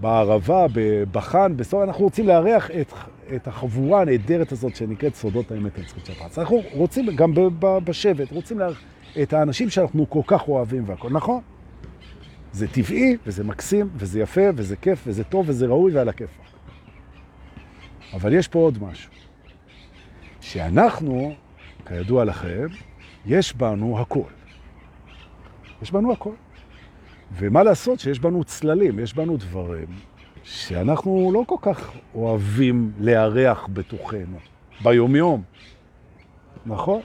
בערבה, 0.00 0.66
בחן, 1.12 1.56
בסוף 1.56 1.82
אנחנו 1.82 2.04
רוצים 2.04 2.26
לארח 2.26 2.70
את, 2.70 2.92
את 3.34 3.48
החבורה 3.48 4.00
הנהדרת 4.00 4.52
הזאת 4.52 4.76
שנקראת 4.76 5.14
סודות 5.14 5.50
האמת 5.50 5.78
על 5.78 5.84
זכות 5.88 6.06
שפץ. 6.06 6.38
אנחנו 6.38 6.62
רוצים, 6.72 7.16
גם 7.16 7.32
בשבט, 7.84 8.32
רוצים 8.32 8.58
לארח 8.58 8.80
את 9.22 9.32
האנשים 9.32 9.70
שאנחנו 9.70 10.10
כל 10.10 10.22
כך 10.26 10.48
אוהבים 10.48 10.88
והכל, 10.88 11.10
נכון? 11.10 11.40
זה 12.52 12.68
טבעי, 12.68 13.16
וזה 13.26 13.44
מקסים, 13.44 13.88
וזה 13.96 14.20
יפה, 14.20 14.40
וזה 14.54 14.76
כיף, 14.76 15.02
וזה 15.06 15.24
טוב, 15.24 15.48
וזה 15.48 15.66
ראוי, 15.66 15.92
ועל 15.92 16.08
הכיף. 16.08 16.30
אבל 18.12 18.34
יש 18.34 18.48
פה 18.48 18.58
עוד 18.58 18.82
משהו. 18.82 19.10
שאנחנו, 20.40 21.34
כידוע 21.86 22.24
לכם, 22.24 22.66
יש 23.26 23.56
בנו 23.56 24.00
הכל. 24.00 24.30
יש 25.82 25.92
בנו 25.92 26.12
הכל. 26.12 26.32
ומה 27.32 27.62
לעשות 27.62 28.00
שיש 28.00 28.20
בנו 28.20 28.44
צללים, 28.44 28.98
יש 28.98 29.14
בנו 29.14 29.36
דברים 29.36 29.86
שאנחנו 30.46 31.30
לא 31.34 31.42
כל 31.46 31.56
כך 31.62 31.92
אוהבים 32.14 32.92
לארח 33.00 33.68
בתוכנו, 33.72 34.36
ביומיום. 34.82 35.42
נכון? 36.66 37.00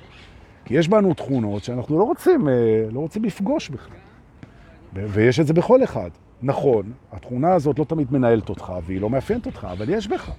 כי 0.65 0.73
יש 0.73 0.87
בנו 0.87 1.13
תכונות 1.13 1.63
שאנחנו 1.63 1.99
לא 1.99 2.03
רוצים, 2.03 2.49
אה, 2.49 2.53
לא 2.91 2.99
רוצים 2.99 3.23
לפגוש 3.23 3.69
בכלל. 3.69 3.97
ויש 4.93 5.39
את 5.39 5.47
זה 5.47 5.53
בכל 5.53 5.83
אחד. 5.83 6.09
נכון, 6.41 6.91
התכונה 7.11 7.53
הזאת 7.53 7.79
לא 7.79 7.83
תמיד 7.83 8.13
מנהלת 8.13 8.49
אותך, 8.49 8.73
והיא 8.85 9.01
לא 9.01 9.09
מאפיינת 9.09 9.45
אותך, 9.45 9.67
אבל 9.71 9.89
יש 9.89 10.07
בך. 10.07 10.31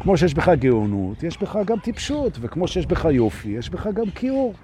כמו 0.00 0.16
שיש 0.16 0.34
בך 0.34 0.48
גאונות, 0.48 1.22
יש 1.22 1.42
בך 1.42 1.58
גם 1.66 1.78
טיפשות, 1.78 2.38
וכמו 2.40 2.68
שיש 2.68 2.86
בך 2.86 3.04
יופי, 3.04 3.48
יש 3.48 3.70
בך 3.70 3.86
גם 3.86 4.10
קיור. 4.10 4.54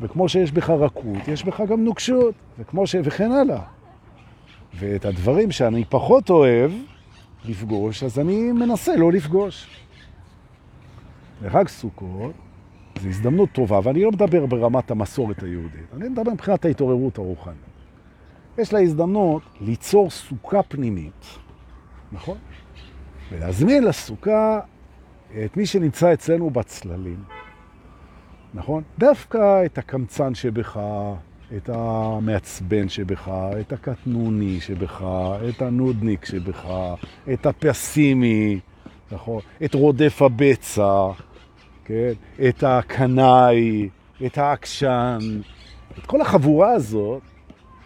וכמו 0.00 0.28
שיש 0.28 0.52
בך 0.52 0.70
רכות, 0.70 1.28
יש 1.28 1.44
בך 1.44 1.60
גם 1.60 1.84
נוקשות, 1.84 2.34
וכמו 2.58 2.86
ש... 2.86 2.96
וכן 3.04 3.32
הלאה. 3.32 3.60
ואת 4.74 5.04
הדברים 5.04 5.50
שאני 5.50 5.84
פחות 5.84 6.30
אוהב 6.30 6.70
לפגוש, 7.48 8.02
אז 8.02 8.18
אני 8.18 8.52
מנסה 8.52 8.96
לא 8.96 9.12
לפגוש. 9.12 9.66
לחג 11.42 11.68
סוכות 11.68 12.32
זו 13.00 13.08
הזדמנות 13.08 13.48
טובה, 13.52 13.80
ואני 13.82 14.02
לא 14.02 14.10
מדבר 14.10 14.46
ברמת 14.46 14.90
המסורת 14.90 15.42
היהודית, 15.42 15.94
אני 15.96 16.08
מדבר 16.08 16.32
מבחינת 16.32 16.64
ההתעוררות 16.64 17.18
הרוחנית. 17.18 17.56
יש 18.58 18.72
לה 18.72 18.80
הזדמנות 18.80 19.42
ליצור 19.60 20.10
סוכה 20.10 20.62
פנימית, 20.62 21.26
נכון? 22.12 22.38
ולהזמין 23.32 23.84
לסוכה 23.84 24.60
את 25.44 25.56
מי 25.56 25.66
שנמצא 25.66 26.12
אצלנו 26.12 26.50
בצללים, 26.50 27.24
נכון? 28.54 28.82
דווקא 28.98 29.64
את 29.64 29.78
הקמצן 29.78 30.34
שבך, 30.34 30.80
את 31.56 31.70
המעצבן 31.72 32.88
שבך, 32.88 33.30
את 33.60 33.72
הקטנוני 33.72 34.60
שבך, 34.60 35.04
את 35.48 35.62
הנודניק 35.62 36.24
שבך, 36.24 36.66
את 37.32 37.46
הפסימי, 37.46 38.60
נכון? 39.12 39.40
את 39.64 39.74
רודף 39.74 40.22
הבצע, 40.22 41.10
כן? 41.84 42.12
את 42.48 42.64
הקנאי, 42.66 43.88
את 44.26 44.38
העקשן, 44.38 45.18
את 45.98 46.06
כל 46.06 46.20
החבורה 46.20 46.72
הזאת, 46.72 47.22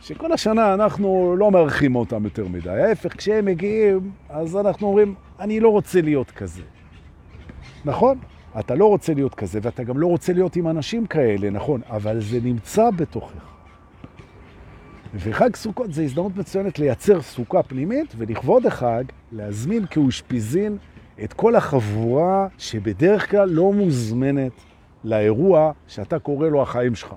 שכל 0.01 0.33
השנה 0.33 0.75
אנחנו 0.75 1.35
לא 1.39 1.51
מארחים 1.51 1.97
אותם 1.97 2.25
יותר 2.25 2.49
מדי. 2.49 2.71
ההפך, 2.71 3.17
כשהם 3.17 3.45
מגיעים, 3.45 4.11
אז 4.29 4.57
אנחנו 4.57 4.87
אומרים, 4.87 5.15
אני 5.41 5.61
לא 5.61 5.69
רוצה 5.69 6.01
להיות 6.01 6.31
כזה. 6.31 6.63
נכון? 7.85 8.19
אתה 8.59 8.75
לא 8.75 8.87
רוצה 8.87 9.15
להיות 9.15 9.35
כזה, 9.35 9.59
ואתה 9.63 9.85
גם 9.85 9.99
לא 9.99 10.07
רוצה 10.07 10.33
להיות 10.33 10.57
עם 10.57 10.69
אנשים 10.69 11.07
כאלה, 11.07 11.51
נכון, 11.51 11.81
אבל 11.87 12.21
זה 12.21 12.39
נמצא 12.43 12.91
בתוכך. 12.91 13.51
וחג 15.15 15.57
סוכות 15.57 15.93
זה 15.93 16.03
הזדמנות 16.03 16.37
מצוינת 16.37 16.79
לייצר 16.79 17.23
סוכה 17.23 17.63
פנימית, 17.63 18.15
ולכבוד 18.17 18.67
החג 18.67 19.05
להזמין 19.33 19.87
כאושפיזין 19.87 20.77
את 21.25 21.33
כל 21.33 21.57
החבורה 21.57 22.49
שבדרך 22.59 23.31
כלל 23.31 23.49
לא 23.49 23.73
מוזמנת 23.73 24.53
לאירוע 25.05 25.73
שאתה 25.87 26.19
קורא 26.19 26.49
לו 26.49 26.63
החיים 26.63 26.95
שלך. 26.95 27.15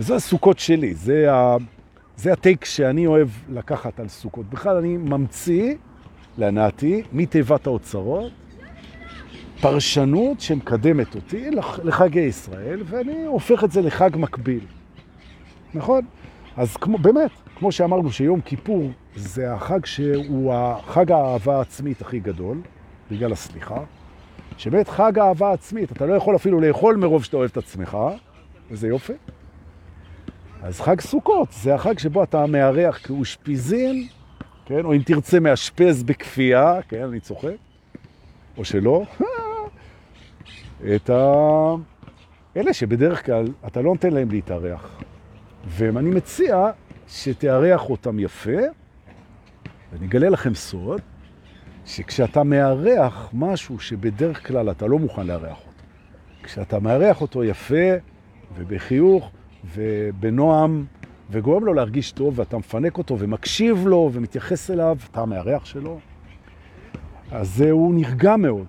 וזה 0.00 0.14
הסוכות 0.14 0.58
שלי, 0.58 0.94
זה, 0.94 1.32
ה... 1.32 1.56
זה 2.16 2.32
הטייק 2.32 2.64
שאני 2.64 3.06
אוהב 3.06 3.28
לקחת 3.48 4.00
על 4.00 4.08
סוכות. 4.08 4.50
בכלל 4.50 4.76
אני 4.76 4.96
ממציא, 4.96 5.74
להנאתי, 6.38 7.02
מתיבת 7.12 7.66
האוצרות, 7.66 8.32
פרשנות 9.60 10.40
שמקדמת 10.40 11.14
אותי 11.14 11.50
לחגי 11.84 12.20
ישראל, 12.20 12.82
ואני 12.86 13.24
הופך 13.24 13.64
את 13.64 13.72
זה 13.72 13.80
לחג 13.80 14.10
מקביל. 14.16 14.64
נכון? 15.74 16.02
אז 16.56 16.76
כמו, 16.76 16.98
באמת, 16.98 17.30
כמו 17.56 17.72
שאמרנו 17.72 18.10
שיום 18.12 18.40
כיפור 18.40 18.90
זה 19.16 19.52
החג 19.52 19.84
שהוא 19.84 20.54
החג 20.54 21.12
האהבה 21.12 21.56
העצמית 21.56 22.00
הכי 22.00 22.20
גדול, 22.20 22.60
בגלל 23.10 23.32
הסליחה, 23.32 23.80
שבאמת 24.58 24.88
חג 24.88 25.18
האהבה 25.18 25.50
העצמית, 25.50 25.92
אתה 25.92 26.06
לא 26.06 26.14
יכול 26.14 26.36
אפילו 26.36 26.60
לאכול 26.60 26.96
מרוב 26.96 27.24
שאתה 27.24 27.36
אוהב 27.36 27.50
את 27.52 27.56
עצמך, 27.56 27.98
וזה 28.70 28.88
יופי. 28.88 29.12
אז 30.62 30.80
חג 30.80 31.00
סוכות 31.00 31.48
זה 31.52 31.74
החג 31.74 31.98
שבו 31.98 32.22
אתה 32.22 32.46
מארח 32.46 33.06
כאושפיזין, 33.06 34.08
כן? 34.66 34.84
או 34.84 34.94
אם 34.94 35.02
תרצה 35.06 35.40
מאשפז 35.40 36.02
בכפייה, 36.02 36.82
כן, 36.88 37.02
אני 37.02 37.20
צוחק, 37.20 37.56
או 38.58 38.64
שלא, 38.64 39.02
את 40.94 41.10
ה... 41.10 41.74
אלה 42.56 42.72
שבדרך 42.72 43.26
כלל 43.26 43.46
אתה 43.66 43.82
לא 43.82 43.92
נותן 43.92 44.12
להם 44.12 44.30
להתארח. 44.30 44.98
ואני 45.66 46.10
מציע 46.10 46.70
שתארח 47.08 47.90
אותם 47.90 48.18
יפה, 48.18 48.58
ואני 49.92 50.06
אגלה 50.06 50.28
לכם 50.28 50.54
סוד, 50.54 51.00
שכשאתה 51.86 52.42
מארח 52.42 53.30
משהו 53.32 53.78
שבדרך 53.78 54.46
כלל 54.46 54.70
אתה 54.70 54.86
לא 54.86 54.98
מוכן 54.98 55.26
לארח 55.26 55.58
אותו, 55.58 55.82
כשאתה 56.42 56.80
מארח 56.80 57.20
אותו 57.20 57.44
יפה 57.44 57.90
ובחיוך 58.56 59.30
ובנועם, 59.74 60.84
וגורם 61.30 61.64
לו 61.64 61.74
להרגיש 61.74 62.12
טוב, 62.12 62.38
ואתה 62.38 62.58
מפנק 62.58 62.98
אותו 62.98 63.18
ומקשיב 63.18 63.86
לו 63.86 64.10
ומתייחס 64.12 64.70
אליו, 64.70 64.96
אתה 65.10 65.20
המארח 65.20 65.64
שלו, 65.64 65.98
אז 67.30 67.60
הוא 67.60 67.94
נרגע 67.94 68.36
מאוד. 68.36 68.66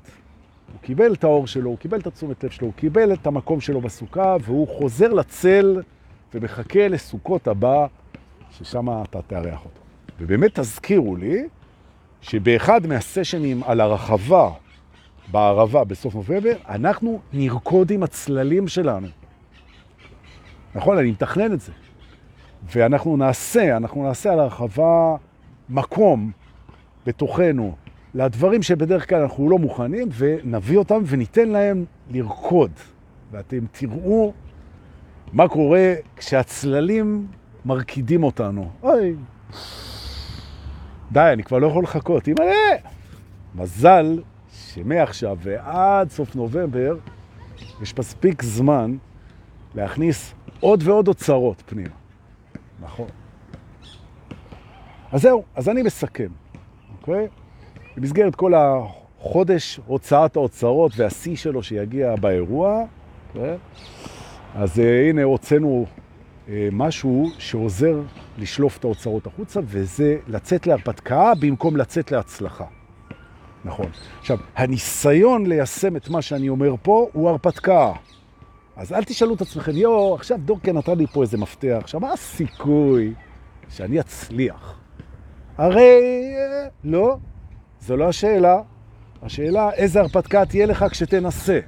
הוא 0.73 0.81
קיבל 0.81 1.13
את 1.13 1.23
האור 1.23 1.47
שלו, 1.47 1.69
הוא 1.69 1.77
קיבל 1.77 1.99
את 1.99 2.07
התשומת 2.07 2.43
לב 2.43 2.49
שלו, 2.49 2.67
הוא 2.67 2.73
קיבל 2.73 3.13
את 3.13 3.27
המקום 3.27 3.61
שלו 3.61 3.81
בסוכה, 3.81 4.35
והוא 4.41 4.67
חוזר 4.67 5.13
לצל 5.13 5.81
ומחכה 6.33 6.87
לסוכות 6.87 7.47
הבא, 7.47 7.85
ששם 8.51 8.87
אתה 8.89 9.21
תארח 9.21 9.65
אותו. 9.65 9.79
ובאמת 10.19 10.59
תזכירו 10.59 11.15
לי 11.15 11.43
שבאחד 12.21 12.87
מהסשנים 12.87 13.63
על 13.63 13.81
הרחבה 13.81 14.49
בערבה 15.31 15.83
בסוף 15.83 16.15
נובמבר, 16.15 16.53
אנחנו 16.69 17.19
נרקוד 17.33 17.91
עם 17.91 18.03
הצללים 18.03 18.67
שלנו. 18.67 19.07
נכון, 20.75 20.97
אני 20.97 21.11
מתכנן 21.11 21.53
את 21.53 21.61
זה. 21.61 21.71
ואנחנו 22.63 23.17
נעשה, 23.17 23.77
אנחנו 23.77 24.03
נעשה 24.03 24.33
על 24.33 24.39
הרחבה 24.39 25.15
מקום 25.69 26.31
בתוכנו 27.05 27.75
לדברים 28.13 28.63
שבדרך 28.63 29.09
כלל 29.09 29.21
אנחנו 29.21 29.49
לא 29.49 29.57
מוכנים, 29.57 30.09
ונביא 30.17 30.77
אותם 30.77 31.01
וניתן 31.05 31.49
להם 31.49 31.85
לרקוד. 32.11 32.71
ואתם 33.31 33.59
תראו 33.71 34.33
מה 35.33 35.47
קורה 35.47 35.93
כשהצללים 36.15 37.27
מרקידים 37.65 38.23
אותנו. 38.23 38.69
אוי, 38.83 39.15
די, 41.11 41.29
אני 41.33 41.43
כבר 41.43 41.57
לא 41.57 41.67
יכול 41.67 41.83
לחכות. 41.83 42.27
אימא'לה! 42.27 42.75
מזל 43.55 44.21
שמעכשיו 44.53 45.37
ועד 45.41 46.09
סוף 46.09 46.35
נובמבר 46.35 46.97
יש 47.81 47.97
מספיק 47.97 48.41
זמן 48.43 48.95
להכניס 49.75 50.33
עוד 50.59 50.83
ועוד 50.83 51.07
אוצרות 51.07 51.63
פנימה. 51.65 51.95
נכון. 52.81 53.07
אז 55.11 55.21
זהו, 55.21 55.43
אז 55.55 55.69
אני 55.69 55.81
מסכם, 55.81 56.27
אוקיי? 57.01 57.27
במסגרת 57.99 58.35
כל 58.35 58.53
החודש 58.53 59.79
הוצאת 59.87 60.35
האוצרות 60.35 60.91
והשיא 60.95 61.35
שלו 61.35 61.63
שיגיע 61.63 62.15
באירוע? 62.15 62.83
אז 64.55 64.79
uh, 64.79 64.81
הנה 65.09 65.23
הוצאנו 65.23 65.85
uh, 65.85 66.49
משהו 66.71 67.29
שעוזר 67.37 68.01
לשלוף 68.37 68.77
את 68.77 68.83
האוצרות 68.83 69.27
החוצה, 69.27 69.59
וזה 69.63 70.17
לצאת 70.27 70.67
להרפתקה 70.67 71.33
במקום 71.39 71.77
לצאת 71.77 72.11
להצלחה. 72.11 72.65
נכון. 73.65 73.89
עכשיו, 74.19 74.37
הניסיון 74.55 75.45
ליישם 75.45 75.95
את 75.95 76.09
מה 76.09 76.21
שאני 76.21 76.49
אומר 76.49 76.75
פה 76.81 77.09
הוא 77.13 77.29
הרפתקה. 77.29 77.91
אז 78.75 78.93
אל 78.93 79.03
תשאלו 79.03 79.35
את 79.35 79.41
עצמכם, 79.41 79.71
יו, 79.75 80.15
עכשיו 80.15 80.37
דורקן 80.37 80.77
נתן 80.77 80.97
לי 80.97 81.07
פה 81.07 81.21
איזה 81.21 81.37
מפתח, 81.37 81.77
עכשיו 81.81 81.99
מה 81.99 82.13
הסיכוי 82.13 83.13
שאני 83.69 83.99
אצליח? 83.99 84.79
הרי 85.57 86.01
לא, 86.83 87.17
זו 87.81 87.97
לא 87.97 88.09
השאלה. 88.09 88.61
השאלה, 89.23 89.71
איזה 89.71 89.99
הרפתקה 89.99 90.45
תהיה 90.45 90.65
לך 90.65 90.85
כשתנסה. 90.91 91.59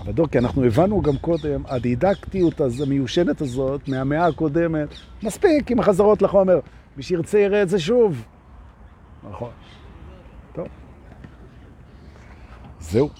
אבל 0.00 0.12
דורקי, 0.12 0.38
אנחנו 0.38 0.64
הבנו 0.64 1.02
גם 1.02 1.16
קודם, 1.18 1.62
הדידקטיות 1.66 2.60
המיושנת 2.82 3.40
הזאת 3.40 3.88
מהמאה 3.88 4.26
הקודמת, 4.26 4.88
מספיק 5.22 5.70
עם 5.70 5.80
החזרות 5.80 6.22
לחומר. 6.22 6.60
מי 6.96 7.02
שירצה 7.02 7.38
יראה 7.38 7.62
את 7.62 7.68
זה 7.68 7.78
שוב. 7.78 8.24
נכון. 9.30 9.50
טוב. 10.52 10.66
זהו. 12.80 13.10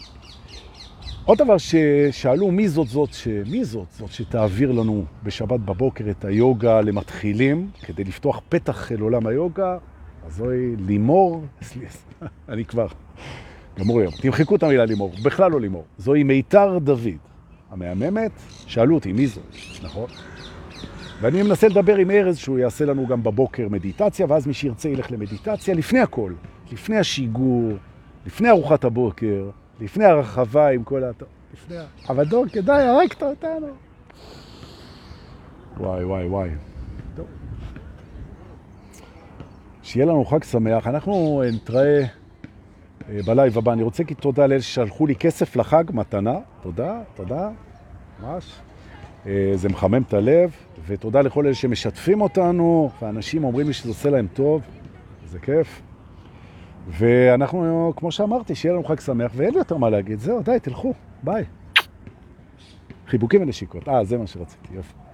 עוד 1.25 1.39
דבר 1.39 1.57
ששאלו 1.59 2.51
מי 2.51 2.69
זאת 2.69 2.89
זאת, 2.89 3.13
ש... 3.13 3.29
מי 3.47 3.65
זאת 3.65 3.87
זאת 3.91 4.13
שתעביר 4.13 4.73
לנו 4.73 5.05
בשבת 5.23 5.61
בבוקר 5.61 6.05
את 6.11 6.25
היוגה 6.25 6.81
למתחילים, 6.81 7.71
כדי 7.83 8.05
לפתוח 8.05 8.41
פתח 8.49 8.93
אל 8.93 9.01
עולם 9.01 9.27
היוגה, 9.27 9.79
אז 10.27 10.35
זוהי 10.35 10.77
לימור, 10.77 11.45
אני 12.49 12.65
כבר 12.65 12.87
גמור 13.79 14.01
היום, 14.01 14.13
תמחקו 14.21 14.57
את 14.57 14.63
המילה 14.63 14.85
לימור, 14.85 15.13
בכלל 15.25 15.51
לא 15.51 15.61
לימור, 15.61 15.85
זוהי 15.99 16.23
מיתר 16.23 16.79
דוד, 16.79 17.19
המהממת, 17.71 18.31
שאלו 18.67 18.95
אותי 18.95 19.13
מי 19.13 19.27
זאת, 19.27 19.45
נכון? 19.83 20.07
ואני 21.21 21.43
מנסה 21.43 21.69
לדבר 21.69 21.97
עם 21.97 22.11
ארז 22.11 22.37
שהוא 22.37 22.59
יעשה 22.59 22.85
לנו 22.85 23.07
גם 23.07 23.23
בבוקר 23.23 23.69
מדיטציה, 23.69 24.27
ואז 24.29 24.47
מי 24.47 24.55
שירצה 24.55 24.89
ילך 24.89 25.11
למדיטציה 25.11 25.75
לפני 25.75 26.01
הכל, 26.01 26.33
לפני 26.73 26.99
השיגור, 26.99 27.73
לפני 28.27 28.51
ארוחת 28.51 28.85
הבוקר, 28.85 29.51
לפני 29.81 30.05
הרחבה 30.05 30.69
עם 30.69 30.85
כל 30.85 31.05
ה... 31.05 31.11
לפני 31.55 31.77
ה... 31.77 31.85
אבל 32.09 32.25
דור, 32.25 32.47
כדאי, 32.53 32.83
הרגת 32.83 33.23
אותנו. 33.23 33.67
וואי, 35.77 36.05
וואי, 36.05 36.27
וואי. 36.27 36.51
טוב. 37.17 37.27
שיהיה 39.89 40.07
לנו 40.07 40.25
חג 40.25 40.45
שמח. 40.45 40.87
אנחנו 40.87 41.43
נתראה 41.53 42.01
אה, 43.09 43.21
בלייב 43.27 43.59
הבא. 43.59 43.73
אני 43.73 43.83
רוצה 43.83 44.03
להגיד 44.03 44.17
תודה 44.17 44.47
לאלה 44.47 44.63
ששלחו 44.63 45.07
לי 45.07 45.15
כסף 45.15 45.57
לחג, 45.57 45.85
מתנה. 45.93 46.39
תודה, 46.63 47.01
תודה. 47.15 47.51
ממש. 48.23 48.53
אה, 49.27 49.53
זה 49.55 49.69
מחמם 49.69 50.03
את 50.03 50.15
הלב, 50.15 50.51
ותודה 50.87 51.21
לכל 51.21 51.47
אלה 51.47 51.55
שמשתפים 51.55 52.21
אותנו, 52.21 52.91
ואנשים 53.03 53.45
אומרים 53.45 53.67
לי 53.67 53.73
שזה 53.73 53.89
עושה 53.89 54.11
להם 54.11 54.27
טוב. 54.35 54.63
זה 55.27 55.39
כיף. 55.39 55.83
ואנחנו, 56.89 57.93
כמו 57.97 58.13
שאמרתי, 58.13 58.55
שיהיה 58.55 58.75
לנו 58.75 58.85
חג 58.85 59.01
שמח, 59.01 59.33
ואין 59.35 59.53
לי 59.53 59.59
יותר 59.59 59.77
מה 59.77 59.91
להגיד. 59.91 60.19
זהו, 60.19 60.43
די, 60.43 60.57
תלכו, 60.63 60.95
ביי. 61.23 61.45
חיבוקים 63.07 63.43
ונשיקות. 63.43 63.89
אה, 63.89 64.05
זה 64.05 64.19
מה 64.19 64.27
שרציתי, 64.27 64.75
יופי. 64.75 65.08